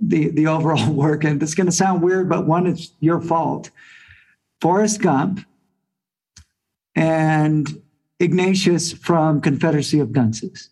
[0.00, 1.24] the the overall work.
[1.24, 3.70] And it's going to sound weird, but one, it's your fault.
[4.60, 5.44] Forrest Gump
[6.94, 7.80] and
[8.18, 10.70] Ignatius from Confederacy of Dunces.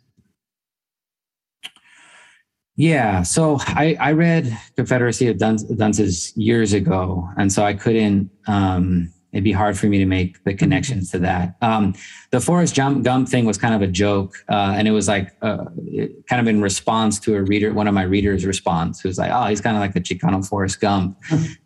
[2.78, 9.10] Yeah, so I, I read Confederacy of Dunces years ago, and so I couldn't um,
[9.36, 11.56] it'd be hard for me to make the connections to that.
[11.60, 11.94] Um,
[12.30, 15.66] the Forrest Gump thing was kind of a joke, uh, and it was like uh,
[15.86, 19.18] it kind of in response to a reader, one of my readers' response, who was
[19.18, 21.18] like, "Oh, he's kind of like the Chicano Forrest Gump,"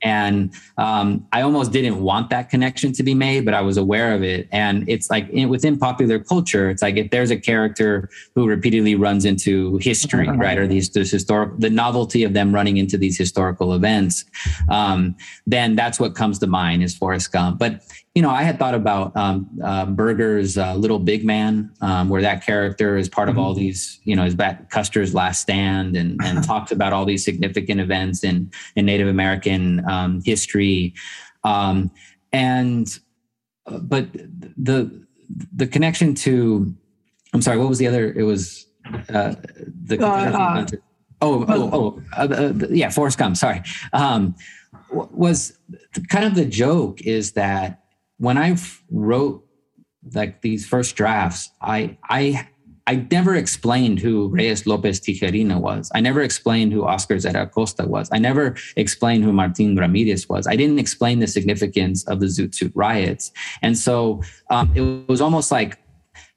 [0.03, 4.15] and um, I almost didn't want that connection to be made, but I was aware
[4.15, 8.11] of it, and it's like in, within popular culture, it's like if there's a character
[8.35, 10.39] who repeatedly runs into history, uh-huh.
[10.39, 14.25] right, or these this historical, the novelty of them running into these historical events,
[14.69, 15.15] um,
[15.47, 17.60] then that's what comes to mind is Forrest Gump.
[17.61, 22.09] But you know, I had thought about um, uh, Berger's uh, Little Big Man, um,
[22.09, 23.45] where that character is part of mm-hmm.
[23.45, 27.23] all these, you know, is back Custer's Last Stand, and and talks about all these
[27.23, 30.95] significant events in in Native American um, history,
[31.45, 31.91] um,
[32.33, 32.99] and
[33.67, 34.09] uh, but
[34.57, 35.07] the
[35.55, 36.75] the connection to,
[37.35, 38.11] I'm sorry, what was the other?
[38.11, 38.67] It was
[39.11, 39.35] uh,
[39.85, 40.03] the.
[40.03, 40.67] Uh,
[41.21, 43.37] oh, oh, oh, uh, yeah, Forrest Gump.
[43.37, 43.63] Sorry.
[43.93, 44.35] Um,
[44.93, 45.59] was
[46.09, 47.85] kind of the joke is that
[48.19, 48.57] when I
[48.91, 49.45] wrote
[50.15, 52.49] like these first drafts, I I
[52.87, 55.91] I never explained who Reies Lopez Tijerina was.
[55.95, 58.09] I never explained who Oscar Zeta Acosta was.
[58.11, 60.47] I never explained who Martin Ramirez was.
[60.47, 63.31] I didn't explain the significance of the Zoot Suit riots.
[63.63, 65.79] And so um, it was almost like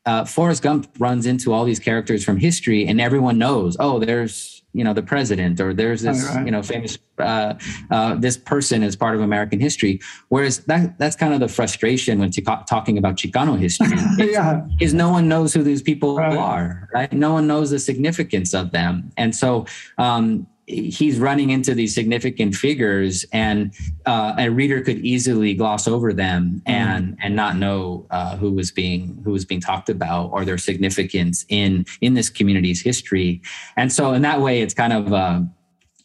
[0.05, 4.62] uh, Forrest Gump runs into all these characters from history, and everyone knows, oh, there's
[4.73, 6.45] you know the president, or there's this right, right.
[6.45, 7.53] you know famous uh,
[7.91, 9.99] uh, this person is part of American history.
[10.29, 13.97] Whereas that that's kind of the frustration when talking about Chicano history.
[14.31, 14.65] yeah.
[14.79, 16.35] Is no one knows who these people right.
[16.35, 17.11] are, right?
[17.13, 19.65] No one knows the significance of them, and so
[19.97, 23.73] um, he's running into these significant figures and
[24.05, 26.71] uh, a reader could easily gloss over them mm-hmm.
[26.71, 27.17] and mm.
[27.21, 31.45] and not know uh, who was being who was being talked about or their significance
[31.49, 33.41] in in this community's history
[33.75, 35.41] and so in that way it's kind of uh,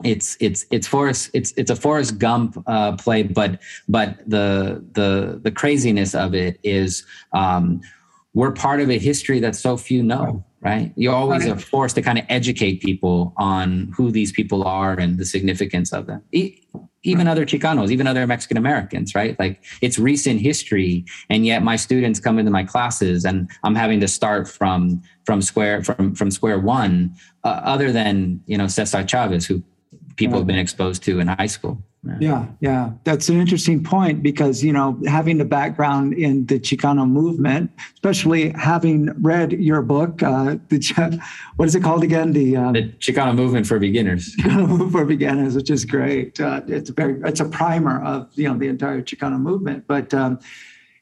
[0.05, 5.41] it's it's it's Forrest it's it's a Forrest Gump uh, play, but but the the
[5.43, 7.81] the craziness of it is um,
[8.35, 10.93] we're part of a history that so few know right?
[10.97, 11.53] You always right.
[11.53, 15.93] are forced to kind of educate people on who these people are and the significance
[15.93, 16.23] of them.
[17.05, 17.29] even right.
[17.29, 19.39] other Chicanos, even other Mexican Americans, right?
[19.39, 24.01] Like it's recent history, and yet my students come into my classes, and I'm having
[24.01, 27.15] to start from from square from from square one.
[27.45, 29.63] Uh, other than you know Cesar Chavez, who
[30.17, 31.83] people have been exposed to in high school.
[32.21, 37.09] Yeah, yeah, that's an interesting point because you know having the background in the Chicano
[37.09, 41.21] movement, especially having read your book, uh, the
[41.57, 42.33] what is it called again?
[42.33, 44.35] The, um, the Chicano movement for beginners.
[44.41, 46.41] Chicano movement for beginners, which is great.
[46.41, 50.13] Uh, it's a very it's a primer of you know the entire Chicano movement, but.
[50.15, 50.39] Um,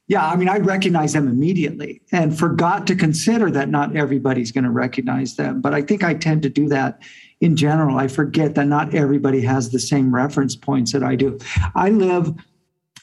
[0.09, 4.63] yeah, I mean, I recognize them immediately and forgot to consider that not everybody's going
[4.63, 5.61] to recognize them.
[5.61, 7.03] But I think I tend to do that
[7.41, 7.99] in general.
[7.99, 11.39] I forget that not everybody has the same reference points that I do.
[11.74, 12.32] I live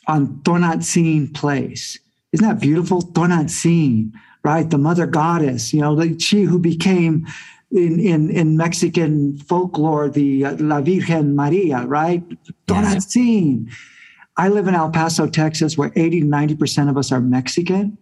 [0.07, 1.99] on Tonantzin Place.
[2.31, 3.01] Isn't that beautiful?
[3.01, 4.11] Tonantzin,
[4.43, 4.69] right?
[4.69, 7.27] The mother goddess, you know, the she who became
[7.71, 12.23] in, in, in Mexican folklore, the uh, La Virgen Maria, right?
[12.67, 13.71] Tonantzin.
[14.35, 17.97] I live in El Paso, Texas, where 80 to 90% of us are Mexican.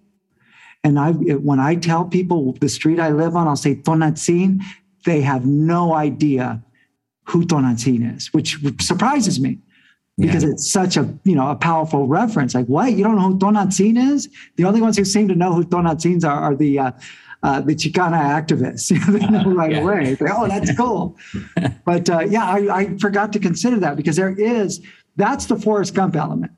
[0.83, 4.61] And I, when I tell people the street I live on, I'll say Tonantzin
[5.05, 6.63] they have no idea
[7.25, 9.59] who Tonantzin is, which surprises me
[10.17, 10.51] because yeah.
[10.51, 12.53] it's such a you know a powerful reference.
[12.53, 14.29] Like, what you don't know who Tonantzin is?
[14.57, 16.91] The only ones who seem to know who Tonantzins are are the uh,
[17.43, 18.89] uh, the Chicana activists.
[19.19, 19.81] they know right yeah.
[19.81, 20.17] away.
[20.21, 21.17] Oh, that's cool.
[21.85, 24.81] but uh, yeah, I, I forgot to consider that because there is
[25.15, 26.51] that's the Forrest Gump element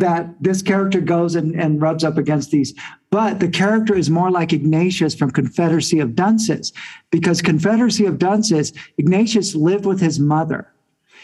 [0.00, 2.74] that this character goes and, and rubs up against these.
[3.10, 6.72] But the character is more like Ignatius from Confederacy of Dunces,
[7.10, 10.72] because Confederacy of Dunces, Ignatius lived with his mother.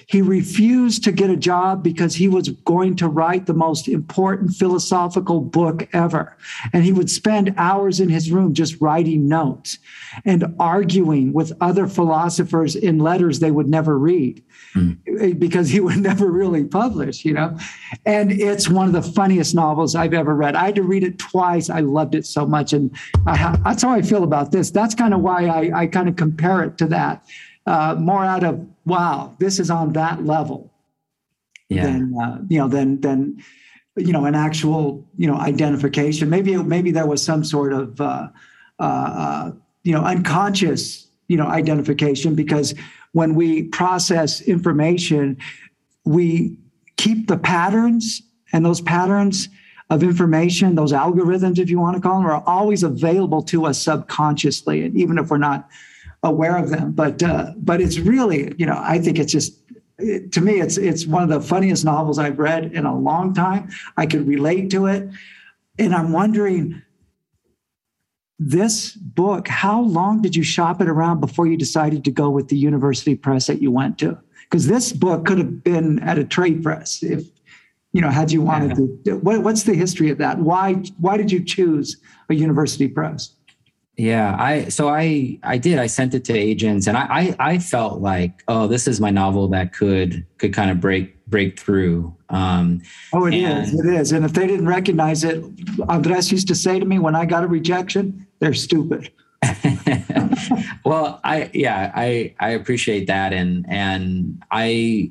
[0.06, 4.54] He refused to get a job because he was going to write the most important
[4.54, 6.36] philosophical book ever.
[6.72, 9.78] And he would spend hours in his room just writing notes
[10.24, 14.42] and arguing with other philosophers in letters they would never read
[14.74, 15.38] mm.
[15.38, 17.56] because he would never really publish, you know.
[18.04, 20.54] And it's one of the funniest novels I've ever read.
[20.54, 21.70] I had to read it twice.
[21.70, 22.72] I loved it so much.
[22.72, 24.70] And I, that's how I feel about this.
[24.70, 27.24] That's kind of why I, I kind of compare it to that
[27.66, 30.72] uh, more out of wow, this is on that level
[31.68, 31.84] yeah.
[31.84, 33.42] than uh, you know than than
[33.96, 36.30] you know an actual you know identification.
[36.30, 38.28] Maybe maybe there was some sort of uh,
[38.78, 39.52] uh, uh,
[39.82, 42.74] you know unconscious you know identification because
[43.12, 45.38] when we process information,
[46.04, 46.56] we
[46.96, 49.48] keep the patterns and those patterns
[49.88, 53.80] of information, those algorithms, if you want to call them, are always available to us
[53.80, 54.84] subconsciously.
[54.84, 55.68] And even if we're not
[56.22, 56.92] aware of them.
[56.92, 59.60] But uh, but it's really, you know, I think it's just
[59.98, 63.34] it, to me, it's it's one of the funniest novels I've read in a long
[63.34, 63.70] time.
[63.96, 65.08] I could relate to it,
[65.78, 66.82] and I'm wondering.
[68.38, 72.48] This book, how long did you shop it around before you decided to go with
[72.48, 74.18] the university press that you went to?
[74.42, 77.30] Because this book could have been at a trade press if
[77.96, 81.32] you know had you wanted to what, what's the history of that why why did
[81.32, 81.96] you choose
[82.28, 83.35] a university press
[83.96, 85.78] yeah, I so I I did.
[85.78, 89.10] I sent it to agents, and I, I I, felt like, oh, this is my
[89.10, 92.14] novel that could could kind of break break through.
[92.28, 92.82] Um,
[93.14, 93.74] oh, it and, is.
[93.74, 94.12] It is.
[94.12, 95.42] And if they didn't recognize it,
[95.88, 99.10] Andres used to say to me when I got a rejection, they're stupid.
[100.84, 105.10] well, I yeah, I I appreciate that, and and I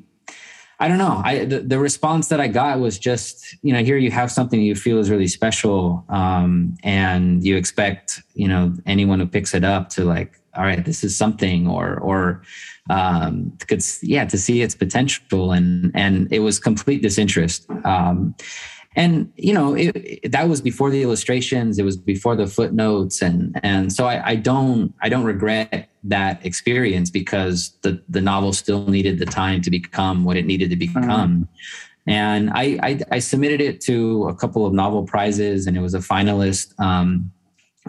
[0.78, 1.22] I don't know.
[1.24, 4.60] I the, the, response that I got was just, you know, here you have something
[4.60, 9.64] you feel is really special, um, and you expect, you know, anyone who picks it
[9.64, 12.42] up to like, all right, this is something, or or
[12.90, 13.56] um,
[14.02, 17.66] yeah, to see its potential, and and it was complete disinterest.
[17.84, 18.34] Um,
[18.96, 23.22] and you know it, it, that was before the illustrations it was before the footnotes
[23.22, 28.52] and and so I, I don't i don't regret that experience because the the novel
[28.52, 32.10] still needed the time to become what it needed to become mm-hmm.
[32.10, 35.94] and I, I, I submitted it to a couple of novel prizes and it was
[35.94, 37.30] a finalist um,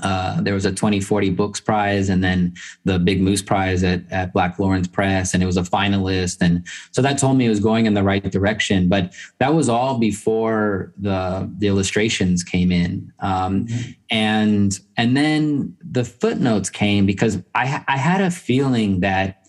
[0.04, 2.54] uh, there was a 2040 books prize and then
[2.86, 6.66] the big moose prize at, at black lawrence press and it was a finalist and
[6.92, 9.98] so that told me it was going in the right direction but that was all
[9.98, 13.92] before the the illustrations came in um, mm-hmm.
[14.10, 19.44] and and then the footnotes came because i i had a feeling that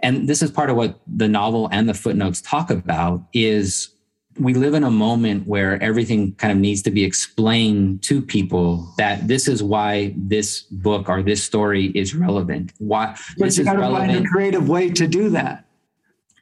[0.00, 3.95] and this is part of what the novel and the footnotes talk about is
[4.38, 8.92] we live in a moment where everything kind of needs to be explained to people
[8.98, 12.72] that this is why this book or this story is relevant.
[12.78, 15.64] Why but this you got to find a creative way to do that.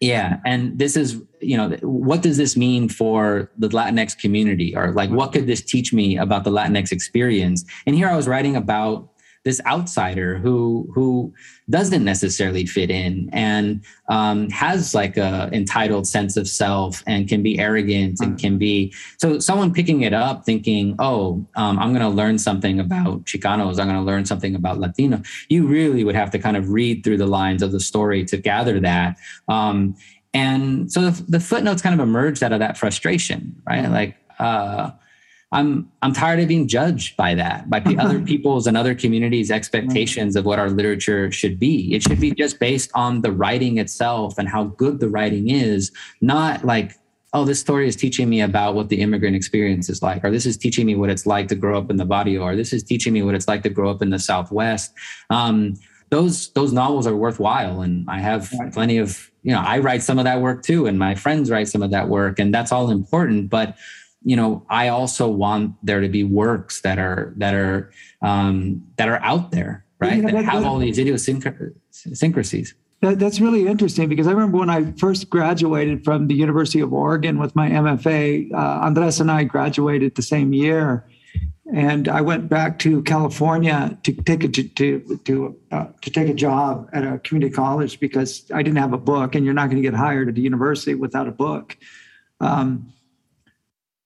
[0.01, 4.93] Yeah, and this is you know what does this mean for the Latinx community, or
[4.93, 7.65] like what could this teach me about the Latinx experience?
[7.87, 9.09] And here I was writing about
[9.45, 11.33] this outsider who who
[11.71, 17.43] doesn't necessarily fit in and um, has like a entitled sense of self and can
[17.43, 22.03] be arrogant and can be so someone picking it up thinking oh um, i'm going
[22.03, 23.79] to learn something about chicanos.
[23.79, 25.23] I'm going to learn something about latino.
[25.49, 28.37] You really would have to kind of read through the lines of the story to
[28.37, 29.19] gather that
[29.49, 29.95] um,
[30.33, 33.89] and so the, the footnotes kind of emerged out of that frustration right?
[33.89, 34.91] Like uh,
[35.53, 39.51] I'm I'm tired of being judged by that, by the other people's and other communities'
[39.51, 41.95] expectations of what our literature should be.
[41.95, 45.93] It should be just based on the writing itself and how good the writing is,
[46.21, 46.95] not like,
[47.33, 50.47] oh, this story is teaching me about what the immigrant experience is like, or this
[50.47, 52.83] is teaching me what it's like to grow up in the barrio, or this is
[52.83, 54.93] teaching me what it's like to grow up in the Southwest.
[55.31, 55.75] Um,
[56.11, 60.19] those those novels are worthwhile, and I have plenty of you know I write some
[60.19, 62.91] of that work too, and my friends write some of that work, and that's all
[62.91, 63.77] important, but
[64.25, 69.09] you know i also want there to be works that are that are um, that
[69.09, 73.67] are out there right yeah, that, that, have that, all these idiosyncrasies that, that's really
[73.67, 77.69] interesting because i remember when i first graduated from the university of oregon with my
[77.71, 81.07] mfa uh, andres and i graduated the same year
[81.73, 86.35] and I went back to California to take a to to uh, to take a
[86.35, 89.83] job at a community college because I didn't have a book, and you're not going
[89.83, 91.77] to get hired at a university without a book.
[92.41, 92.93] Um,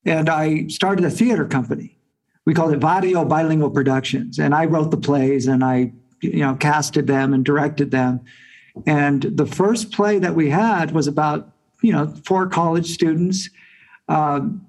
[0.04, 1.98] and I started a theater company.
[2.44, 5.92] We called it Vario Bilingual Productions, and I wrote the plays and I,
[6.22, 8.20] you know, casted them and directed them.
[8.86, 11.50] And the first play that we had was about,
[11.82, 13.50] you know, four college students.
[14.08, 14.66] Um,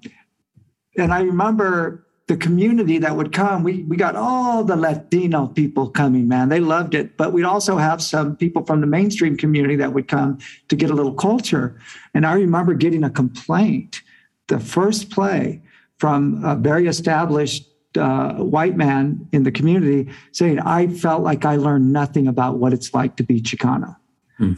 [0.96, 3.64] and I remember the community that would come.
[3.64, 6.48] We we got all the Latino people coming, man.
[6.48, 7.16] They loved it.
[7.16, 10.90] But we'd also have some people from the mainstream community that would come to get
[10.90, 11.80] a little culture.
[12.14, 14.02] And I remember getting a complaint
[14.50, 15.62] the first play
[15.96, 21.56] from a very established uh, white man in the community saying, I felt like I
[21.56, 23.96] learned nothing about what it's like to be Chicano.
[24.36, 24.54] Hmm.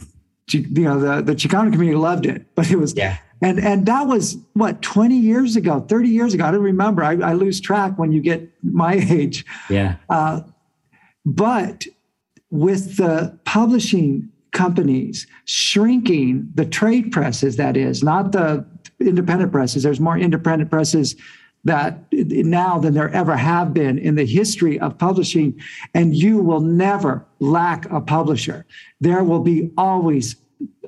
[0.51, 3.17] You know, the, the Chicano community loved it, but it was, yeah.
[3.41, 6.45] and, and that was what, 20 years ago, 30 years ago.
[6.45, 7.03] I don't remember.
[7.03, 9.45] I, I lose track when you get my age.
[9.69, 9.95] Yeah.
[10.09, 10.41] Uh,
[11.25, 11.85] but
[12.51, 18.65] with the publishing companies shrinking the trade presses, that is, not the
[18.99, 19.83] independent presses.
[19.83, 21.15] There's more independent presses
[21.65, 25.59] that now than there ever have been in the history of publishing.
[25.93, 28.65] And you will never lack a publisher.
[28.99, 30.35] There will be always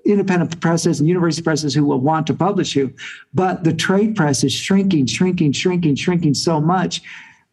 [0.06, 2.94] independent presses and university presses who will want to publish you.
[3.34, 7.02] But the trade press is shrinking, shrinking, shrinking, shrinking so much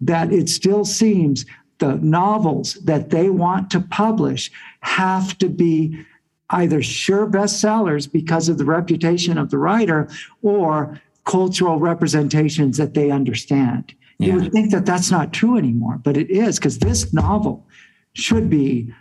[0.00, 1.46] that it still seems
[1.78, 4.50] the novels that they want to publish
[4.80, 6.04] have to be
[6.52, 10.08] either sure bestsellers because of the reputation of the writer
[10.42, 13.94] or cultural representations that they understand.
[14.18, 14.26] Yeah.
[14.28, 17.66] You would think that that's not true anymore, but it is because this novel
[18.12, 18.92] should be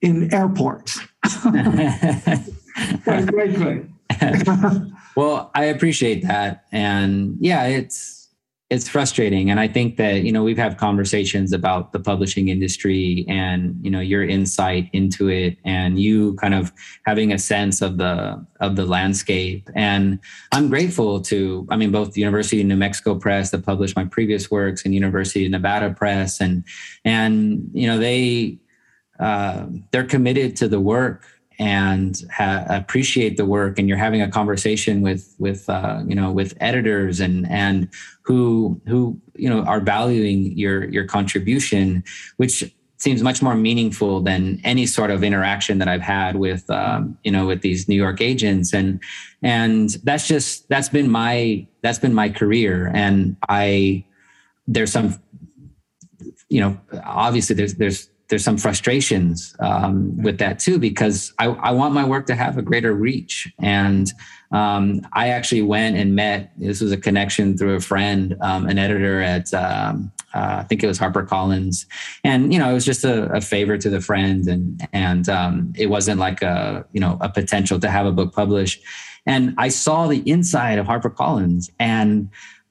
[0.00, 1.00] in airports.
[5.16, 6.64] well, I appreciate that.
[6.72, 8.15] And yeah, it's
[8.68, 9.48] it's frustrating.
[9.48, 13.90] And i think that you know we've had conversations about the publishing industry and you
[13.90, 16.72] know your insight into it and you kind of
[17.04, 19.70] having a sense of the of the landscape.
[19.74, 20.18] And
[20.50, 24.04] i'm grateful to i mean both the university of new mexico press that published my
[24.04, 26.40] previous works and university of nevada press.
[26.40, 26.64] And
[27.04, 28.58] and you know they
[29.18, 31.24] uh, they're committed to the work
[31.58, 36.30] and ha- appreciate the work and you're having a conversation with with uh, you know
[36.30, 37.88] with editors and and
[38.22, 42.04] who who you know are valuing your your contribution
[42.36, 42.64] which
[42.98, 47.30] seems much more meaningful than any sort of interaction that I've had with um, you
[47.30, 48.72] know with these New York agents.
[48.72, 49.00] And
[49.42, 52.90] and that's just that's been my that's been my career.
[52.94, 54.04] And I
[54.66, 55.20] there's some
[56.48, 61.70] you know obviously there's there's there's some frustrations um, with that too because I, I
[61.70, 64.12] want my work to have a greater reach and
[64.52, 68.78] um, I actually went and met this was a connection through a friend um, an
[68.78, 71.86] editor at um, uh, I think it was HarperCollins,
[72.22, 75.72] and you know it was just a, a favor to the friend, and and um,
[75.76, 78.82] it wasn't like a you know a potential to have a book published.
[79.24, 82.28] And I saw the inside of HarperCollins, and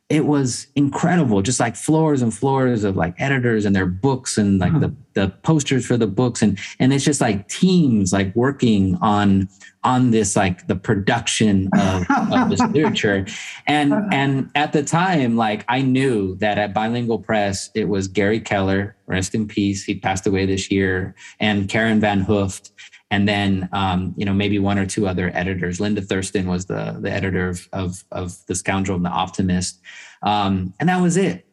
[0.07, 4.59] it was incredible just like floors and floors of like editors and their books and
[4.59, 4.79] like hmm.
[4.79, 6.43] the, the posters for the books.
[6.43, 9.49] And and it's just like teams like working on
[9.83, 13.25] on this like the production of, of this literature.
[13.65, 14.09] And uh-huh.
[14.11, 18.95] and at the time like i knew that at bilingual press it was gary keller
[19.07, 22.71] rest in peace he passed away this year and karen van hooft
[23.11, 25.79] and then um, you know maybe one or two other editors.
[25.79, 29.81] Linda Thurston was the the editor of of, of the Scoundrel and the Optimist,
[30.23, 31.45] um, and that was it.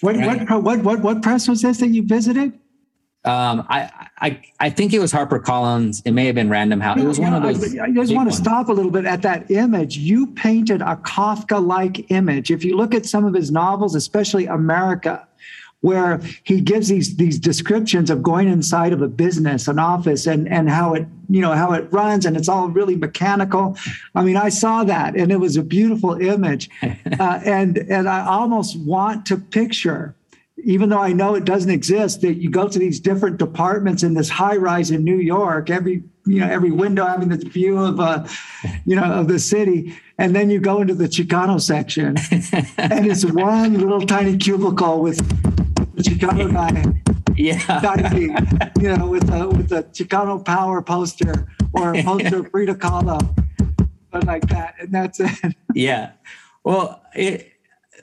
[0.00, 0.48] What, right?
[0.48, 2.52] what what what what press was this that you visited?
[3.24, 3.90] Um, I,
[4.20, 6.02] I I think it was Harper Collins.
[6.04, 6.98] It may have been Random House.
[6.98, 7.76] It was one of those.
[7.78, 9.98] I, I just want to stop a little bit at that image.
[9.98, 12.50] You painted a Kafka-like image.
[12.50, 15.27] If you look at some of his novels, especially America,
[15.80, 20.48] where he gives these these descriptions of going inside of a business, an office, and
[20.48, 23.76] and how it you know how it runs, and it's all really mechanical.
[24.14, 28.26] I mean, I saw that, and it was a beautiful image, uh, and and I
[28.26, 30.14] almost want to picture.
[30.64, 34.14] Even though I know it doesn't exist, that you go to these different departments in
[34.14, 38.00] this high rise in New York, every you know every window having this view of
[38.00, 38.26] uh,
[38.84, 42.16] you know of the city, and then you go into the Chicano section,
[42.78, 45.20] and it's one little tiny cubicle with
[45.98, 47.02] Chicano guy.
[47.36, 47.80] Yeah.
[47.80, 48.36] Diving,
[48.80, 53.20] you know, with a with a Chicano power poster or a poster of Frida Kahlo,
[54.10, 55.54] but like that, and that's it.
[55.74, 56.12] Yeah.
[56.64, 57.52] Well, it,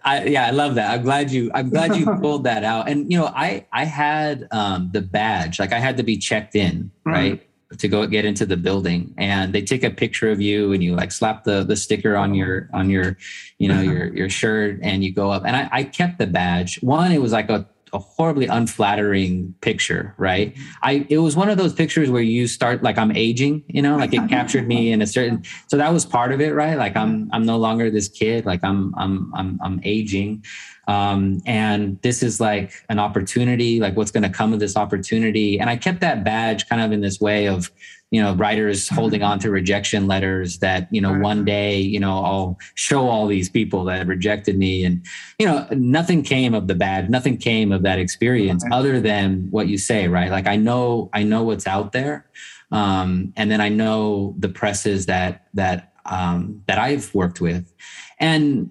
[0.03, 0.91] I, yeah, I love that.
[0.91, 1.51] I'm glad you.
[1.53, 2.87] I'm glad you pulled that out.
[2.87, 5.59] And you know, I I had um, the badge.
[5.59, 7.13] Like I had to be checked in, right?
[7.13, 7.49] right?
[7.77, 10.95] to go get into the building and they take a picture of you and you
[10.95, 13.17] like slap the the sticker on your on your
[13.57, 16.81] you know your your shirt and you go up and I, I kept the badge
[16.81, 20.55] one it was like a a horribly unflattering picture, right?
[20.83, 23.97] I it was one of those pictures where you start like I'm aging, you know,
[23.97, 26.77] like it captured me in a certain so that was part of it, right?
[26.77, 30.43] Like I'm I'm no longer this kid, like I'm I'm I'm I'm aging.
[30.87, 35.59] Um, and this is like an opportunity, like what's going to come of this opportunity.
[35.59, 37.71] And I kept that badge kind of in this way of
[38.11, 42.23] you know writers holding on to rejection letters that you know one day you know
[42.23, 44.85] i'll show all these people that rejected me.
[44.85, 45.05] And
[45.39, 47.09] you know nothing came of the bad.
[47.09, 50.31] Nothing came of that experience other than what you say right?
[50.31, 52.27] Like i know i know what's out there.
[52.71, 57.73] Um, and then i know the presses that that um, that i've worked with.
[58.19, 58.69] And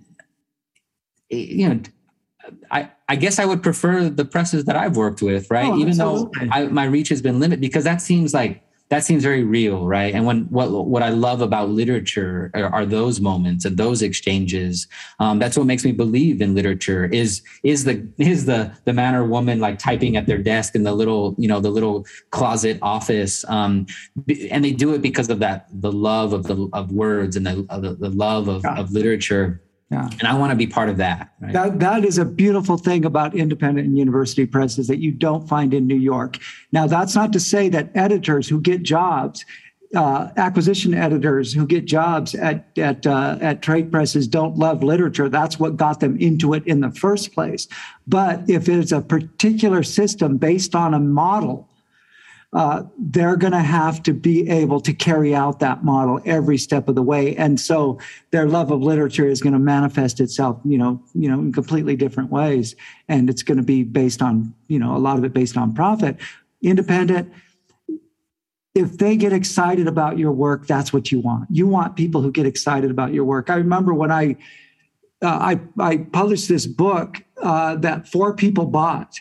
[1.28, 1.80] you know
[2.70, 5.72] I, I guess I would prefer the presses that I've worked with, right?
[5.72, 9.22] Oh, Even though I, my reach has been limited, because that seems like that seems
[9.22, 10.14] very real, right?
[10.14, 14.86] And when what what I love about literature are, are those moments and those exchanges.
[15.18, 17.06] Um, that's what makes me believe in literature.
[17.06, 20.82] Is is the is the the man or woman like typing at their desk in
[20.82, 23.86] the little you know the little closet office, um,
[24.50, 27.66] and they do it because of that the love of the of words and the
[27.80, 29.63] the, the love of, of literature
[29.94, 30.08] yeah.
[30.18, 31.52] And I want to be part of that, right?
[31.52, 35.72] That that is a beautiful thing about independent and university presses that you don't find
[35.72, 36.38] in New York.
[36.72, 39.44] Now, that's not to say that editors who get jobs,
[39.94, 45.28] uh, acquisition editors who get jobs at at uh, at trade presses don't love literature.
[45.28, 47.68] That's what got them into it in the first place.
[48.08, 51.68] But if it's a particular system based on a model
[52.54, 56.88] uh, they're going to have to be able to carry out that model every step
[56.88, 57.34] of the way.
[57.36, 57.98] And so
[58.30, 61.96] their love of literature is going to manifest itself you know you know in completely
[61.96, 62.76] different ways.
[63.08, 65.74] And it's going to be based on you know a lot of it based on
[65.74, 66.16] profit.
[66.62, 67.32] Independent
[68.74, 71.48] if they get excited about your work that's what you want.
[71.50, 73.50] You want people who get excited about your work.
[73.50, 74.36] I remember when i
[75.22, 79.20] uh, I, I published this book uh, that four people bought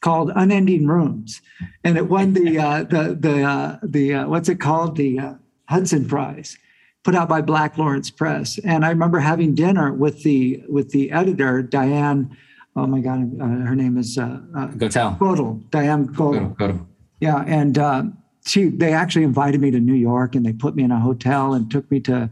[0.00, 1.40] called Unending Rooms,
[1.84, 5.34] and it won the uh, the the uh, the uh, what's it called the uh,
[5.68, 6.58] Hudson Prize,
[7.04, 8.58] put out by Black Lawrence Press.
[8.58, 12.36] And I remember having dinner with the with the editor Diane.
[12.76, 15.16] Oh my God, uh, her name is uh, uh, Gotel.
[15.18, 16.56] Godel, Diane Goettel.
[16.56, 16.86] Godel.
[17.20, 18.04] Yeah, and uh,
[18.46, 21.52] she they actually invited me to New York, and they put me in a hotel
[21.52, 22.30] and took me to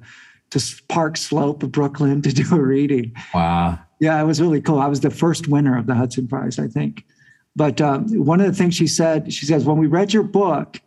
[0.50, 3.12] to Park Slope of Brooklyn to do a reading.
[3.34, 3.78] Wow.
[4.00, 4.78] Yeah, it was really cool.
[4.78, 7.04] I was the first winner of the Hudson Prize, I think
[7.58, 10.80] But um, one of the things she said, she says, when we read your book,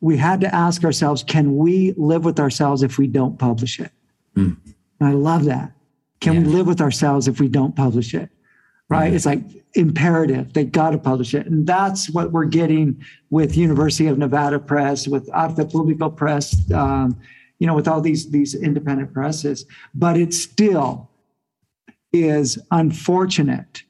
[0.00, 3.90] we had to ask ourselves, can we live with ourselves if we don't publish it?
[4.36, 4.56] Mm.
[5.00, 5.72] And I love that.
[6.20, 6.40] Can yeah.
[6.42, 8.30] we live with ourselves if we don't publish it?
[8.88, 9.10] Right?
[9.12, 9.16] Mm.
[9.16, 9.40] It's like
[9.74, 10.52] imperative.
[10.52, 11.46] They got to publish it.
[11.46, 17.18] And that's what we're getting with University of Nevada Press, with Arte Publico Press, um,
[17.58, 19.66] you know, with all these, these independent presses.
[19.96, 21.10] But it still
[22.12, 23.82] is unfortunate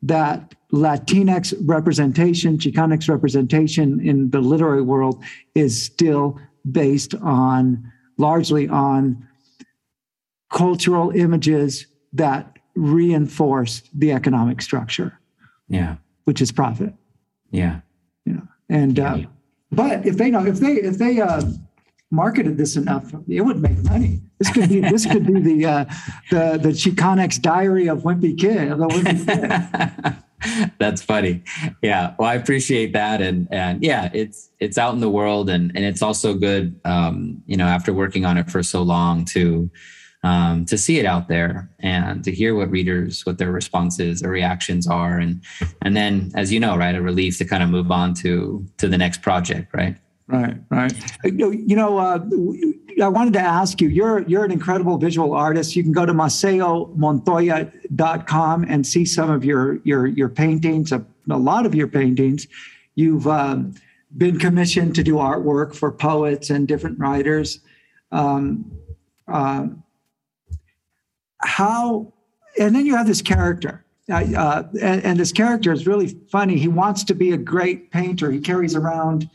[0.00, 5.22] that Latinx representation, Chicanx representation in the literary world
[5.54, 6.40] is still
[6.70, 9.26] based on largely on
[10.52, 15.18] cultural images that reinforce the economic structure.
[15.68, 15.96] Yeah.
[16.24, 16.94] Which is profit.
[17.50, 17.80] Yeah.
[18.24, 19.26] You know, and, uh, yeah.
[19.72, 21.42] but if they know, if they, if they, uh,
[22.10, 24.20] marketed this enough, it would make money.
[24.38, 25.84] This could be this could be the uh,
[26.30, 28.72] the the Chicanx diary of Wimpy Kid.
[28.72, 30.16] Of the Wimpy Kid.
[30.78, 31.42] That's funny.
[31.82, 32.14] Yeah.
[32.18, 33.20] Well, I appreciate that.
[33.20, 37.42] And, and yeah, it's, it's out in the world and, and it's also good, um,
[37.46, 39.70] you know, after working on it for so long to,
[40.22, 44.28] um, to see it out there and to hear what readers, what their responses or
[44.28, 45.18] reactions are.
[45.18, 45.42] And,
[45.82, 48.88] and then, as you know, right, a relief to kind of move on to, to
[48.88, 49.74] the next project.
[49.74, 49.96] Right.
[50.30, 50.92] Right, right.
[51.24, 52.20] You know, uh,
[53.00, 53.88] I wanted to ask you.
[53.88, 55.74] You're you're an incredible visual artist.
[55.76, 60.92] You can go to maceomontoya.com and see some of your your your paintings.
[60.92, 62.46] A, a lot of your paintings.
[62.94, 63.74] You've um,
[64.16, 67.60] been commissioned to do artwork for poets and different writers.
[68.12, 68.70] Um,
[69.28, 69.68] uh,
[71.38, 72.12] how?
[72.58, 73.84] And then you have this character.
[74.10, 76.56] Uh, and, and this character is really funny.
[76.56, 78.30] He wants to be a great painter.
[78.30, 79.30] He carries around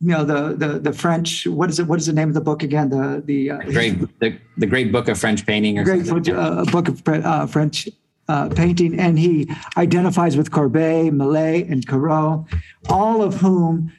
[0.00, 1.46] you know the the the French.
[1.46, 1.86] What is it?
[1.86, 2.88] What is the name of the book again?
[2.90, 5.78] The the uh, great the, the Great Book of French Painting.
[5.78, 6.34] Or great something.
[6.34, 7.88] uh, book of uh, French
[8.28, 12.46] uh, painting, and he identifies with Courbet, Millet, and Corot,
[12.88, 13.92] all of whom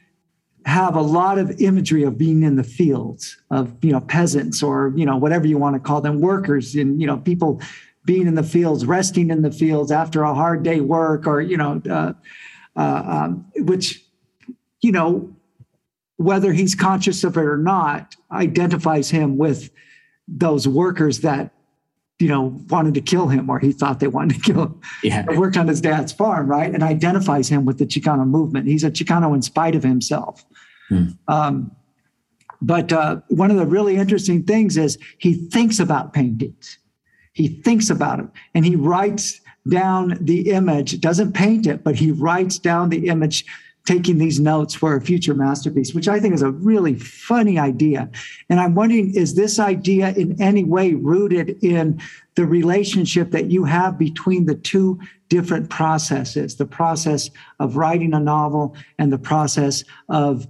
[0.64, 4.92] have a lot of imagery of being in the fields of you know peasants or
[4.96, 7.60] you know whatever you want to call them workers and you know people
[8.04, 11.56] being in the fields resting in the fields after a hard day work or you
[11.56, 12.12] know uh,
[12.76, 14.04] uh, um, which
[14.80, 15.34] you know
[16.20, 19.70] whether he's conscious of it or not, identifies him with
[20.28, 21.54] those workers that
[22.18, 24.80] you know wanted to kill him or he thought they wanted to kill him.
[25.02, 25.24] Yeah.
[25.34, 26.70] worked on his dad's farm, right?
[26.70, 28.66] And identifies him with the Chicano movement.
[28.68, 30.44] He's a Chicano in spite of himself.
[30.90, 31.04] Hmm.
[31.26, 31.74] Um,
[32.60, 36.76] but uh, one of the really interesting things is he thinks about paintings.
[37.32, 42.12] He thinks about it and he writes down the image, doesn't paint it, but he
[42.12, 43.46] writes down the image
[43.86, 48.10] taking these notes for a future masterpiece, which I think is a really funny idea.
[48.48, 52.00] And I'm wondering is this idea in any way rooted in
[52.34, 58.20] the relationship that you have between the two different processes the process of writing a
[58.20, 60.46] novel and the process of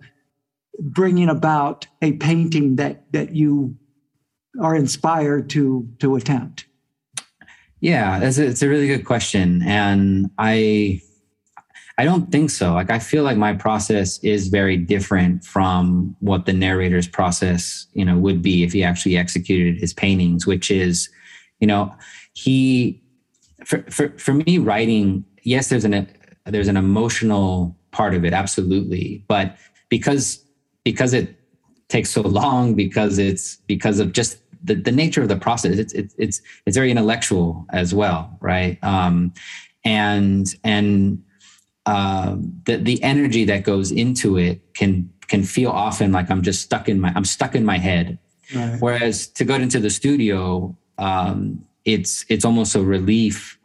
[0.81, 3.77] bringing about a painting that, that you
[4.61, 6.67] are inspired to, to attempt?
[7.81, 9.63] Yeah, it's a, it's a really good question.
[9.63, 11.01] And I,
[12.01, 12.73] I don't think so.
[12.73, 18.07] Like I feel like my process is very different from what the narrator's process, you
[18.07, 21.11] know, would be if he actually executed his paintings, which is,
[21.59, 21.95] you know,
[22.33, 23.03] he
[23.67, 26.11] for for, for me writing, yes, there's an
[26.47, 29.23] there's an emotional part of it, absolutely.
[29.29, 29.59] But
[29.91, 30.43] because
[30.85, 31.37] because it
[31.89, 35.93] takes so long, because it's because of just the, the nature of the process, it's
[35.93, 38.79] it's it's it's very intellectual as well, right?
[38.83, 39.35] Um
[39.85, 41.23] and and
[41.91, 46.63] um, the the energy that goes into it can can feel often like I'm just
[46.63, 48.19] stuck in my I'm stuck in my head.
[48.55, 48.77] Right.
[48.81, 53.59] Whereas to go into the studio, um, it's it's almost a relief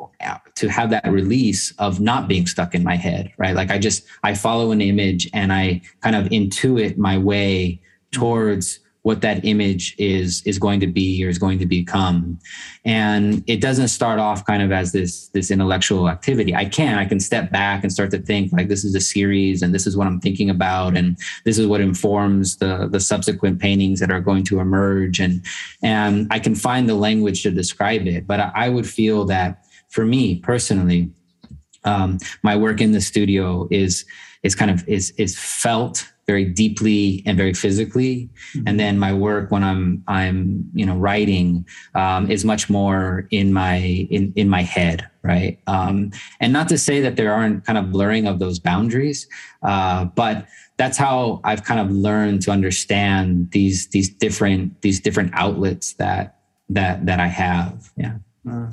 [0.56, 3.56] to have that release of not being stuck in my head, right?
[3.56, 8.80] Like I just I follow an image and I kind of intuit my way towards
[9.06, 12.40] what that image is is going to be or is going to become.
[12.86, 16.56] And it doesn't start off kind of as this this intellectual activity.
[16.56, 19.62] I can i can step back and start to think like this is a series
[19.62, 23.60] and this is what i'm thinking about and this is what informs the the subsequent
[23.60, 25.20] paintings that are going to emerge.
[25.20, 25.46] And
[25.84, 30.06] and i can find the language to describe it but i, would feel that for
[30.06, 31.12] me personally
[31.84, 34.06] um, my work in the studio is
[34.42, 38.30] is kind of is is felt very deeply and very physically.
[38.54, 38.68] Mm-hmm.
[38.68, 43.54] and then my work when i'm i'm you know writing um, is much more in
[43.54, 43.78] my
[44.10, 45.60] in in my head right?
[45.66, 49.28] Um, and not to say that there aren't kind of blurring of those boundaries
[49.64, 50.48] uh, but
[50.78, 56.38] that's how i've kind of learned to understand these these different these different outlets that
[56.70, 57.92] that that i have.
[57.98, 58.18] Yeah.
[58.50, 58.72] Uh,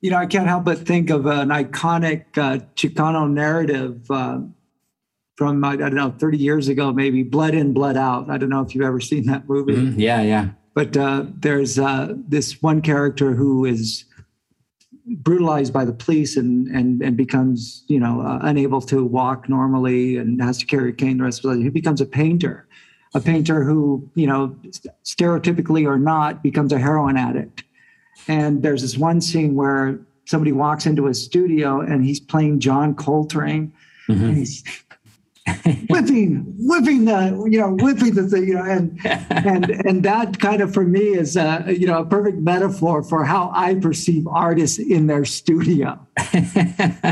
[0.00, 4.40] you know, I can't help but think of an iconic uh, Chicano narrative uh,
[5.36, 8.62] from I don't know, 30 years ago, maybe "Blood In, Blood Out." I don't know
[8.62, 9.74] if you've ever seen that movie.
[9.74, 10.00] Mm-hmm.
[10.00, 10.48] Yeah, yeah.
[10.74, 14.04] But uh, there's uh, this one character who is
[15.06, 20.16] brutalized by the police and and and becomes you know uh, unable to walk normally
[20.16, 21.64] and has to carry a cane the rest of his life.
[21.64, 22.66] He becomes a painter,
[23.14, 24.56] a painter who you know
[25.04, 27.64] stereotypically or not becomes a heroin addict.
[28.28, 32.94] And there's this one scene where somebody walks into his studio and he's playing John
[32.94, 33.72] Coltrane.
[34.08, 34.24] Mm-hmm.
[34.24, 34.64] And he's
[35.88, 38.98] whipping, whipping the, you know, whipping the thing, you know, and
[39.30, 43.24] and and that kind of for me is a, you know a perfect metaphor for
[43.24, 45.98] how I perceive artists in their studio.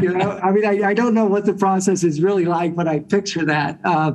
[0.03, 2.89] you know, I mean, I, I don't know what the process is really like, but
[2.89, 3.78] I picture that.
[3.85, 4.14] Uh,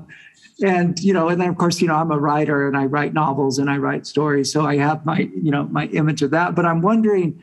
[0.62, 3.14] and you know, and then of course, you know, I'm a writer and I write
[3.14, 6.56] novels and I write stories, so I have my, you know, my image of that.
[6.56, 7.42] But I'm wondering,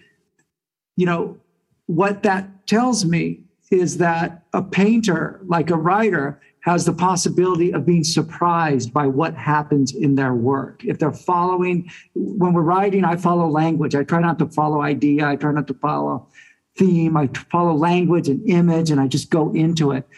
[0.96, 1.38] you know,
[1.86, 7.86] what that tells me is that a painter, like a writer, has the possibility of
[7.86, 10.84] being surprised by what happens in their work.
[10.84, 13.94] If they're following, when we're writing, I follow language.
[13.94, 15.26] I try not to follow idea.
[15.26, 16.28] I try not to follow
[16.76, 17.16] theme.
[17.16, 20.08] I follow language and image, and I just go into it.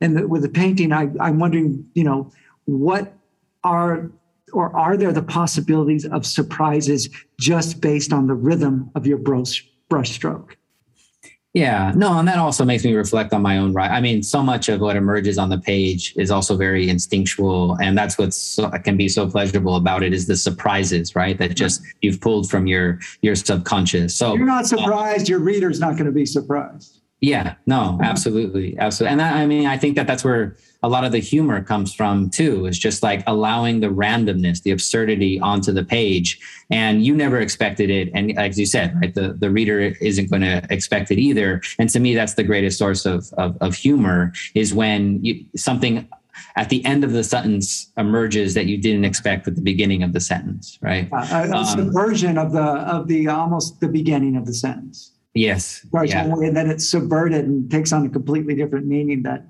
[0.00, 2.32] And the, with the painting, I, I'm wondering, you know,
[2.64, 3.14] what
[3.62, 4.10] are
[4.52, 9.62] or are there the possibilities of surprises just based on the rhythm of your brush
[10.04, 10.57] stroke?
[11.54, 13.90] Yeah, no, and that also makes me reflect on my own right.
[13.90, 17.96] I mean, so much of what emerges on the page is also very instinctual, and
[17.96, 21.38] that's what so, can be so pleasurable about it is the surprises, right?
[21.38, 24.14] That just you've pulled from your your subconscious.
[24.14, 25.28] So you're not surprised.
[25.28, 27.00] Uh, your reader's not going to be surprised.
[27.20, 31.04] Yeah, no, absolutely, absolutely, and I, I mean, I think that that's where a lot
[31.04, 35.72] of the humor comes from too is just like allowing the randomness the absurdity onto
[35.72, 36.40] the page.
[36.70, 38.10] And you never expected it.
[38.14, 41.60] And as you said right the, the reader isn't going to expect it either.
[41.78, 46.08] And to me that's the greatest source of, of, of humor is when you, something
[46.54, 50.12] at the end of the sentence emerges that you didn't expect at the beginning of
[50.12, 51.08] the sentence right?
[51.12, 55.12] Uh, a, a um, subversion of the of the almost the beginning of the sentence
[55.38, 56.24] yes yeah.
[56.24, 59.44] and then it's subverted and takes on a completely different meaning that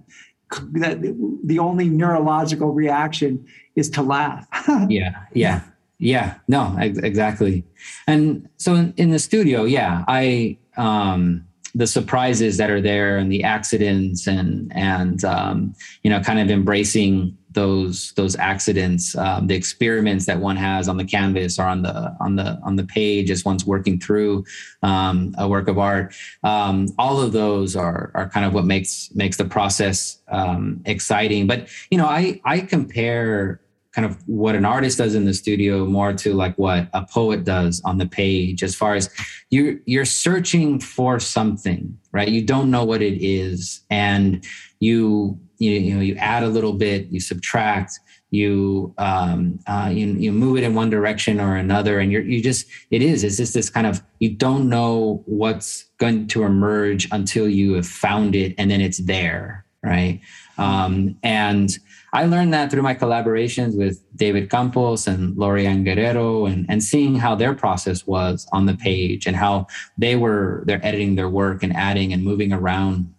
[0.72, 1.01] that
[1.45, 4.47] the only neurological reaction is to laugh.
[4.89, 5.62] yeah, yeah,
[5.99, 6.34] yeah.
[6.49, 7.64] No, exactly.
[8.07, 13.30] And so in, in the studio, yeah, I um, the surprises that are there and
[13.30, 19.54] the accidents and and um, you know, kind of embracing those those accidents, um, the
[19.56, 23.32] experiments that one has on the canvas or on the on the on the page
[23.32, 24.44] as one's working through
[24.84, 26.14] um, a work of art.
[26.44, 31.48] Um, all of those are are kind of what makes makes the process um, exciting.
[31.48, 33.61] But you know, I I compare
[33.92, 37.42] kind of what an artist does in the studio more to like what a poet
[37.42, 39.11] does on the page as far as
[39.50, 44.44] you you're searching for something right you don't know what it is and
[44.78, 47.98] you you, you know you add a little bit you subtract
[48.30, 52.42] you um uh, you, you move it in one direction or another and you're you
[52.42, 57.09] just it is it's just this kind of you don't know what's going to emerge
[57.11, 60.20] until you have found it and then it's there right?
[60.59, 61.78] Um and
[62.12, 67.14] I learned that through my collaborations with David Campos and Lorian Guerrero and, and seeing
[67.14, 69.66] how their process was on the page and how
[69.98, 73.14] they were they're editing their work and adding and moving around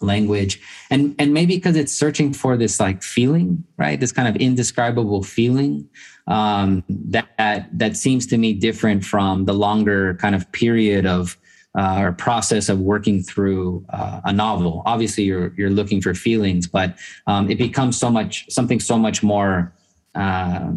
[0.00, 0.60] language.
[0.90, 3.98] And and maybe because it's searching for this like feeling right?
[3.98, 5.88] This kind of indescribable feeling
[6.26, 11.38] um, that, that seems to me different from the longer kind of period of
[11.78, 14.82] uh, or process of working through uh, a novel.
[14.84, 16.96] Obviously you're you're looking for feelings but
[17.26, 19.72] um, it becomes so much something so much more
[20.14, 20.72] uh,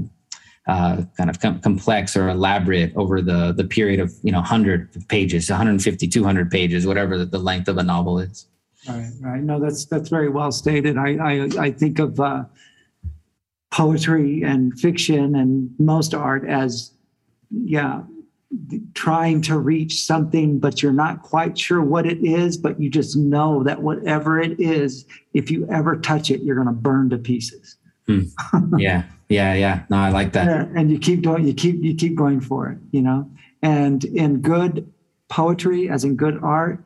[0.68, 5.08] uh, kind of com- complex or elaborate over the the period of you know 100
[5.08, 8.46] pages 150 200 pages whatever the length of a novel is
[8.88, 9.44] Right, right.
[9.44, 10.98] No, that's that's very well stated.
[10.98, 12.46] I I, I think of uh,
[13.72, 16.92] poetry and fiction and most art as,
[17.52, 18.02] yeah,
[18.94, 22.58] trying to reach something, but you're not quite sure what it is.
[22.58, 26.68] But you just know that whatever it is, if you ever touch it, you're going
[26.68, 27.78] to burn to pieces.
[28.08, 28.24] Hmm.
[28.78, 29.84] Yeah, yeah, yeah.
[29.90, 30.48] No, I like that.
[30.48, 32.80] Yeah, and you keep doing, you keep you keep going for it.
[32.92, 33.30] You know,
[33.62, 34.92] and in good
[35.30, 36.84] poetry, as in good art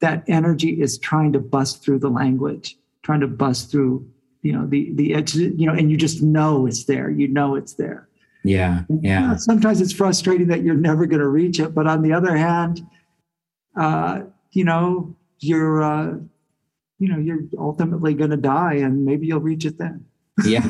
[0.00, 4.08] that energy is trying to bust through the language, trying to bust through,
[4.42, 7.10] you know, the the edge, you know, and you just know it's there.
[7.10, 8.08] You know it's there.
[8.42, 8.84] Yeah.
[9.02, 9.20] Yeah.
[9.20, 12.12] You know, sometimes it's frustrating that you're never going to reach it, but on the
[12.12, 12.80] other hand,
[13.76, 14.22] uh,
[14.52, 16.14] you know, you're uh,
[16.98, 20.04] you know, you're ultimately going to die, and maybe you'll reach it then.
[20.44, 20.64] Yeah.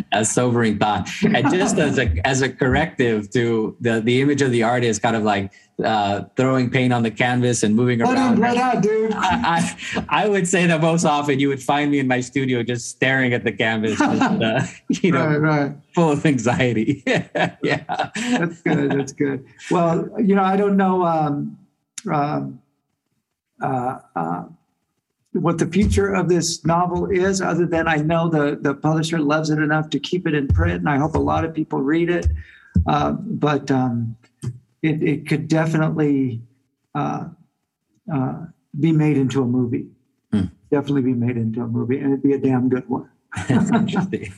[0.12, 1.08] a sobering thought.
[1.24, 5.16] And just as a as a corrective to the the image of the artist, kind
[5.16, 5.52] of like
[5.82, 8.38] uh, throwing paint on the canvas and moving Let around.
[8.38, 9.12] let out, dude.
[9.12, 12.62] I, I, I would say that most often you would find me in my studio
[12.62, 14.60] just staring at the canvas, just, uh,
[15.02, 15.72] you know, Right, right.
[15.92, 17.02] full of anxiety.
[17.06, 18.10] yeah.
[18.14, 18.92] That's good.
[18.92, 19.44] That's good.
[19.68, 21.58] Well, you know, I don't know um,
[22.08, 22.60] um,
[23.60, 24.44] uh, uh,
[25.34, 29.50] what the future of this novel is, other than I know the the publisher loves
[29.50, 32.08] it enough to keep it in print, and I hope a lot of people read
[32.08, 32.26] it.
[32.86, 34.16] Uh, but um,
[34.82, 36.42] it, it could definitely
[36.94, 37.28] uh,
[38.12, 38.46] uh,
[38.78, 39.86] be made into a movie.
[40.32, 40.46] Hmm.
[40.70, 43.08] Definitely be made into a movie, and it'd be a damn good one.
[43.48, 44.32] That's interesting.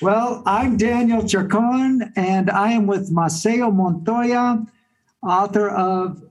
[0.00, 4.66] Well, I'm Daniel Chacon, and I am with Maceo Montoya,
[5.22, 6.22] author of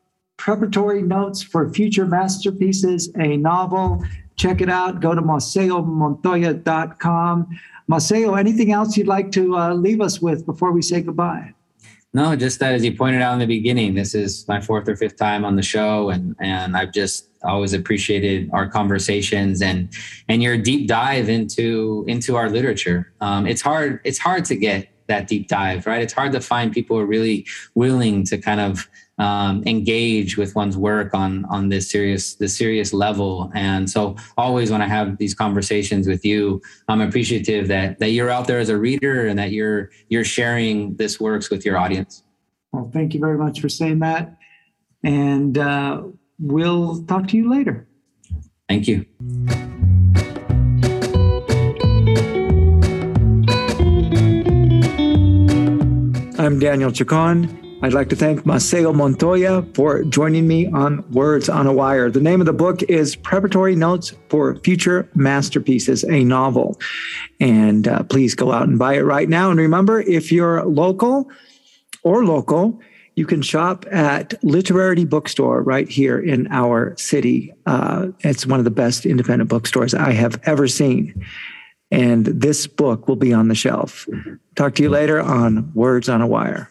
[0.44, 4.04] Preparatory Notes for Future Masterpieces, a novel.
[4.36, 5.00] Check it out.
[5.00, 7.60] Go to maceomontoya.com.
[7.88, 11.54] Maceo, anything else you'd like to uh, leave us with before we say goodbye?
[12.14, 14.98] No, just that as you pointed out in the beginning, this is my fourth or
[14.98, 19.94] fifth time on the show, and and I've just always appreciated our conversations and
[20.28, 23.14] and your deep dive into into our literature.
[23.22, 26.02] Um, it's hard it's hard to get that deep dive, right?
[26.02, 27.46] It's hard to find people who are really
[27.76, 28.88] willing to kind of
[29.20, 33.52] um, engage with one's work on on this serious the serious level.
[33.54, 38.30] And so, always when I have these conversations with you, I'm appreciative that that you're
[38.30, 42.24] out there as a reader and that you're you're sharing this works with your audience.
[42.72, 44.36] Well, thank you very much for saying that.
[45.04, 46.04] And uh,
[46.40, 47.88] we'll talk to you later.
[48.68, 49.06] Thank you.
[56.44, 57.80] I'm Daniel Chacon.
[57.84, 62.12] I'd like to thank Maceo Montoya for joining me on Words on a Wire.
[62.12, 66.82] The name of the book is Preparatory Notes for Future Masterpieces, a novel.
[67.40, 69.52] And uh, please go out and buy it right now.
[69.52, 71.32] And remember, if you're local
[72.04, 72.78] or local,
[73.16, 77.54] you can shop at Literarity Bookstore right here in our city.
[77.66, 81.26] Uh, it's one of the best independent bookstores I have ever seen.
[81.94, 84.08] And this book will be on the shelf.
[84.10, 84.36] Mm-hmm.
[84.56, 84.96] Talk to you mm-hmm.
[84.96, 86.70] later on Words on a Wire.